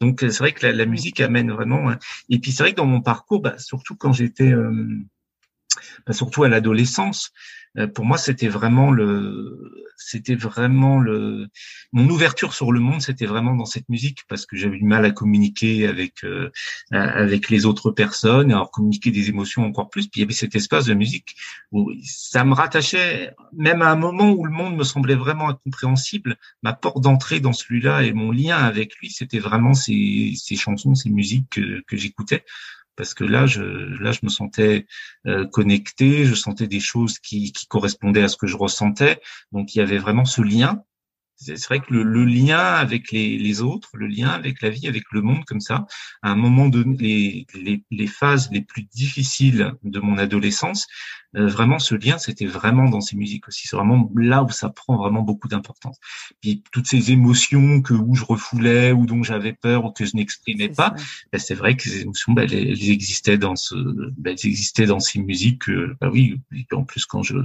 [0.01, 1.93] Donc, c'est vrai que la, la, musique amène vraiment.
[2.29, 4.53] Et puis, c'est vrai que dans mon parcours, bah, surtout quand j'étais,
[6.07, 7.33] bah, surtout à l'adolescence,
[7.66, 11.49] euh, pour moi, c'était vraiment le, c'était vraiment le,
[11.93, 15.05] mon ouverture sur le monde, c'était vraiment dans cette musique parce que j'avais du mal
[15.05, 16.51] à communiquer avec euh,
[16.91, 20.09] avec les autres personnes, à communiquer des émotions encore plus.
[20.09, 21.37] Puis il y avait cet espace de musique
[21.73, 26.37] où ça me rattachait, même à un moment où le monde me semblait vraiment incompréhensible.
[26.63, 30.95] Ma porte d'entrée dans celui-là et mon lien avec lui, c'était vraiment ces, ces chansons,
[30.95, 32.45] ces musiques que, que j'écoutais
[32.97, 33.63] parce que là, je,
[34.03, 34.87] là, je me sentais
[35.27, 39.21] euh, connecté, je sentais des choses qui, qui correspondaient à ce que je ressentais.
[39.53, 40.83] Donc, il y avait vraiment ce lien
[41.37, 45.05] c'est vrai que le, lien avec les, les, autres, le lien avec la vie, avec
[45.13, 45.87] le monde comme ça,
[46.23, 50.87] à un moment donné, les, les, les phases les plus difficiles de mon adolescence,
[51.37, 53.69] euh, vraiment ce lien, c'était vraiment dans ces musiques aussi.
[53.69, 55.99] C'est vraiment là où ça prend vraiment beaucoup d'importance.
[56.41, 60.17] Puis toutes ces émotions que où je refoulais ou dont j'avais peur ou que je
[60.17, 60.95] n'exprimais pas,
[61.33, 63.75] ben, c'est vrai que ces émotions, ben, elles, existaient dans ce,
[64.17, 65.69] ben, elles existaient dans ces musiques.
[65.69, 66.41] ben oui,
[66.73, 67.37] en plus quand je,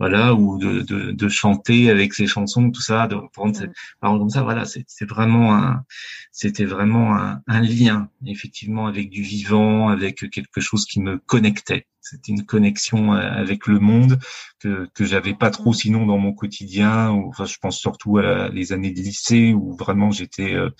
[0.00, 4.64] voilà, ou de, de, de chanter avec ces chansons, tout ça, de comme ça, voilà,
[4.64, 5.84] c'est vraiment un,
[6.32, 11.86] c'était vraiment un, un lien, effectivement, avec du vivant, avec quelque chose qui me connectait.
[12.00, 14.18] C'était une connexion euh, avec le monde
[14.58, 17.10] que que j'avais pas trop sinon dans mon quotidien.
[17.10, 20.70] Enfin, je pense surtout à les années de lycée où vraiment j'étais euh,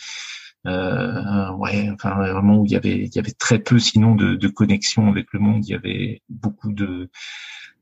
[0.64, 4.48] ouais, enfin vraiment où il y avait il y avait très peu sinon de, de
[4.48, 5.66] connexion avec le monde.
[5.66, 7.10] Il y avait beaucoup de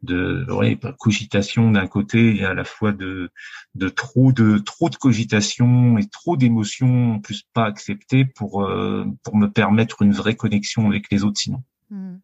[0.03, 3.31] de ouais, cogitation d'un côté et à la fois de
[3.75, 9.05] de trop de trop de cogitation et trop d'émotions en plus pas acceptées pour euh,
[9.25, 11.63] pour me permettre une vraie connexion avec les autres sinon.
[11.91, 12.19] Hmm.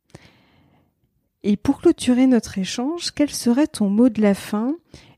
[1.43, 4.75] Et pour clôturer notre échange, quel serait ton mot de la fin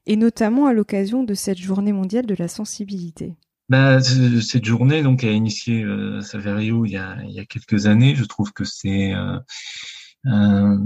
[0.07, 3.34] et notamment à l'occasion de cette journée mondiale de la sensibilité?
[3.69, 7.87] Bah, cette journée donc a initié euh, Saverio il y a, il y a quelques
[7.87, 8.14] années.
[8.14, 9.39] Je trouve que c'est euh,
[10.27, 10.77] euh,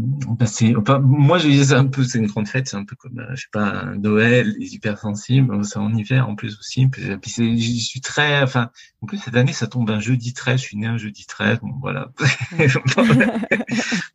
[0.76, 3.34] enfin, moi, je disais un peu, c'est une grande fête, c'est un peu comme, euh,
[3.34, 6.86] je sais pas, Noël, les hypersensibles, c'est en hiver en plus aussi.
[6.88, 8.70] Puis, puis c'est, je suis très, enfin,
[9.00, 11.60] en plus cette année, ça tombe un jeudi 13, je suis né un jeudi 13,
[11.62, 12.12] bon voilà.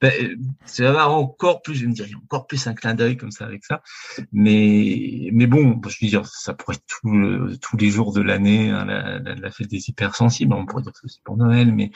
[0.02, 0.12] ben,
[0.66, 3.82] c'est encore plus, je me dire, encore plus un clin d'œil comme ça avec ça.
[4.32, 8.70] Mais, mais bon, je veux dire, ça pourrait être tout, tous les jours de l'année,
[8.70, 10.54] hein, la, la, la, fête des hypersensibles.
[10.54, 11.90] On pourrait dire que c'est pour Noël, mais,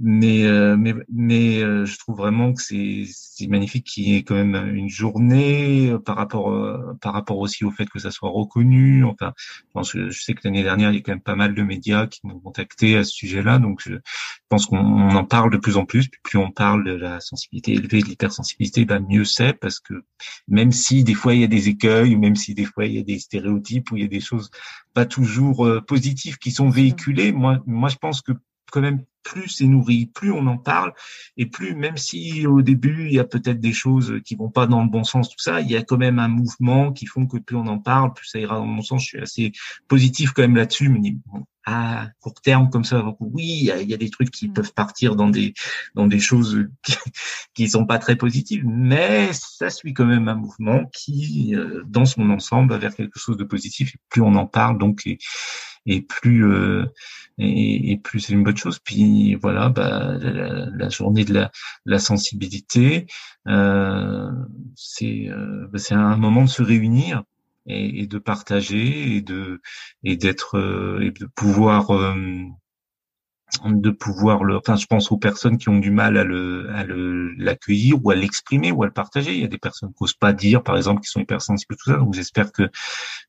[0.00, 4.74] mais, euh, mais, mais, je trouve vraiment que c'est magnifique qu'il y ait quand même
[4.74, 9.04] une journée euh, par rapport euh, par rapport aussi au fait que ça soit reconnu.
[9.04, 11.36] Enfin, je, pense que, je sais que l'année dernière il y a quand même pas
[11.36, 13.94] mal de médias qui m'ont contacté à ce sujet-là, donc je
[14.48, 16.08] pense qu'on en parle de plus en plus.
[16.22, 19.94] plus on parle de la sensibilité élevée, de l'hypersensibilité, bah mieux c'est parce que
[20.48, 22.94] même si des fois il y a des écueils, ou même si des fois il
[22.94, 24.50] y a des stéréotypes ou il y a des choses
[24.94, 28.32] pas toujours euh, positives qui sont véhiculées, moi moi je pense que
[28.70, 30.92] quand même plus c'est nourri, plus on en parle,
[31.36, 34.66] et plus même si au début il y a peut-être des choses qui vont pas
[34.66, 37.26] dans le bon sens, tout ça, il y a quand même un mouvement qui font
[37.26, 39.02] que plus on en parle, plus ça ira dans mon sens.
[39.02, 39.52] Je suis assez
[39.88, 40.88] positif quand même là-dessus.
[40.88, 44.30] Mais bon, à court terme comme ça, oui, il y a, y a, des trucs
[44.30, 44.52] qui mm.
[44.52, 45.54] peuvent partir dans des
[45.94, 46.94] dans des choses qui,
[47.54, 52.04] qui sont pas très positives, mais ça suit quand même un mouvement qui, euh, dans
[52.04, 53.94] son ensemble, va vers quelque chose de positif.
[53.94, 55.18] Et plus on en parle, donc et,
[55.86, 56.86] et plus euh,
[57.38, 58.78] et, et, plus c'est une bonne chose.
[58.78, 61.50] Puis voilà, bah, la, la journée de la,
[61.84, 63.06] la sensibilité,
[63.48, 64.30] euh,
[64.76, 67.22] c'est euh, bah, c'est un moment de se réunir
[67.66, 69.60] et, et, de partager et de
[70.04, 72.14] et d'être euh, et de pouvoir euh,
[73.64, 76.84] de pouvoir le, enfin, je pense aux personnes qui ont du mal à le, à
[76.84, 79.34] le, l'accueillir ou à l'exprimer ou à le partager.
[79.34, 81.90] Il y a des personnes qui n'osent pas dire, par exemple, qui sont hypersensibles, tout
[81.90, 81.96] ça.
[81.96, 82.70] Donc, j'espère que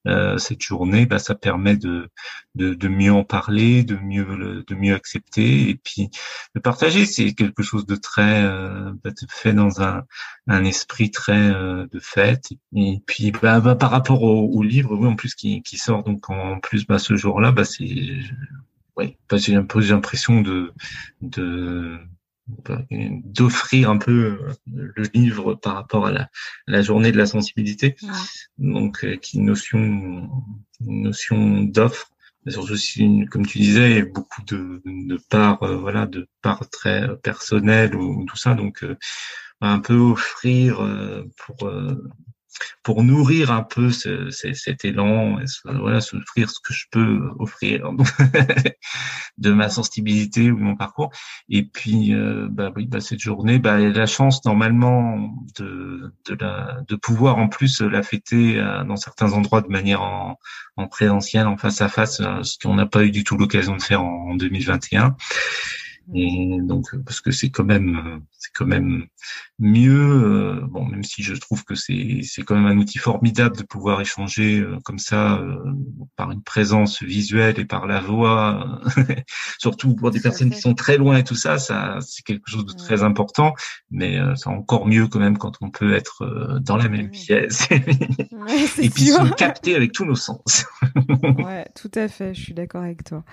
[0.08, 2.10] euh, cette journée, bah, ça permet de,
[2.56, 6.10] de, de, mieux en parler, de mieux, de mieux accepter et puis
[6.56, 7.06] de partager.
[7.06, 10.04] C'est quelque chose de très, euh, bah, fait dans un,
[10.48, 12.50] un esprit très euh, de fête.
[12.76, 16.04] Et puis, bah, bah par rapport au, au, livre, oui, en plus qui, qui sort
[16.04, 17.86] donc en plus, bah, ce jour-là, bah, c'est
[18.98, 20.74] oui, j'ai un peu l'impression de,
[21.22, 22.00] de
[23.24, 26.30] d'offrir un peu euh, le livre par rapport à la,
[26.68, 27.96] la journée de la sensibilité.
[28.58, 30.30] Donc, euh, qui notion,
[30.80, 32.12] notion d'offre,
[32.46, 37.18] mais surtout si, comme tu disais, beaucoup de, de parts, euh, voilà, de parts très
[37.18, 38.54] personnelles ou, tout ça.
[38.54, 38.86] Donc,
[39.62, 40.86] un peu offrir
[41.38, 41.72] pour
[42.84, 47.92] pour nourrir un peu ce, cet élan, et voilà, s'offrir ce que je peux offrir
[49.38, 51.12] de ma sensibilité ou mon parcours.
[51.50, 56.82] Et puis, euh, bah oui, bah cette journée, bah la chance normalement de de, la,
[56.88, 60.40] de pouvoir en plus la fêter euh, dans certains endroits de manière en,
[60.78, 63.76] en présentiel, en face à face, euh, ce qu'on n'a pas eu du tout l'occasion
[63.76, 65.16] de faire en, en 2021.
[66.14, 69.08] Et donc parce que c'est quand même c'est quand même
[69.58, 73.56] mieux euh, bon même si je trouve que c'est c'est quand même un outil formidable
[73.56, 75.64] de pouvoir échanger euh, comme ça euh,
[76.16, 78.82] par une présence visuelle et par la voix
[79.60, 82.66] surtout pour des personnes qui sont très loin et tout ça ça c'est quelque chose
[82.66, 83.54] de très important
[83.90, 88.90] mais c'est encore mieux quand même quand on peut être dans la même pièce et
[88.90, 90.66] puis se capter avec tous nos sens.
[91.38, 93.24] Ouais tout à fait je suis d'accord avec toi.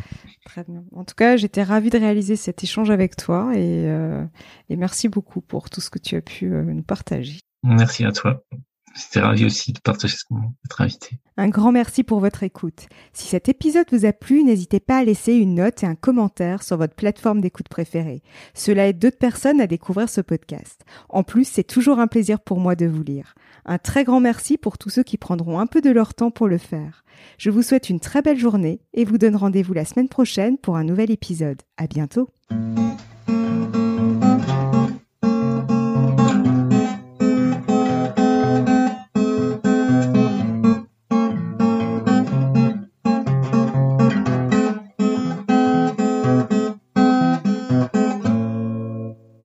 [0.44, 0.84] Très bien.
[0.92, 4.24] En tout cas j'étais ravie de réaliser cette échange avec toi et, euh,
[4.68, 7.40] et, merci beaucoup pour tout ce que tu as pu euh, nous partager.
[7.62, 8.42] Merci à toi.
[8.94, 11.18] J'étais ravi aussi de partager ce moment, d'être invité.
[11.38, 12.88] Un grand merci pour votre écoute.
[13.14, 16.62] Si cet épisode vous a plu, n'hésitez pas à laisser une note et un commentaire
[16.62, 18.22] sur votre plateforme d'écoute préférée.
[18.52, 20.82] Cela aide d'autres personnes à découvrir ce podcast.
[21.08, 23.34] En plus, c'est toujours un plaisir pour moi de vous lire.
[23.64, 26.48] Un très grand merci pour tous ceux qui prendront un peu de leur temps pour
[26.48, 27.04] le faire.
[27.38, 30.76] Je vous souhaite une très belle journée et vous donne rendez-vous la semaine prochaine pour
[30.76, 31.62] un nouvel épisode.
[31.76, 32.28] À bientôt.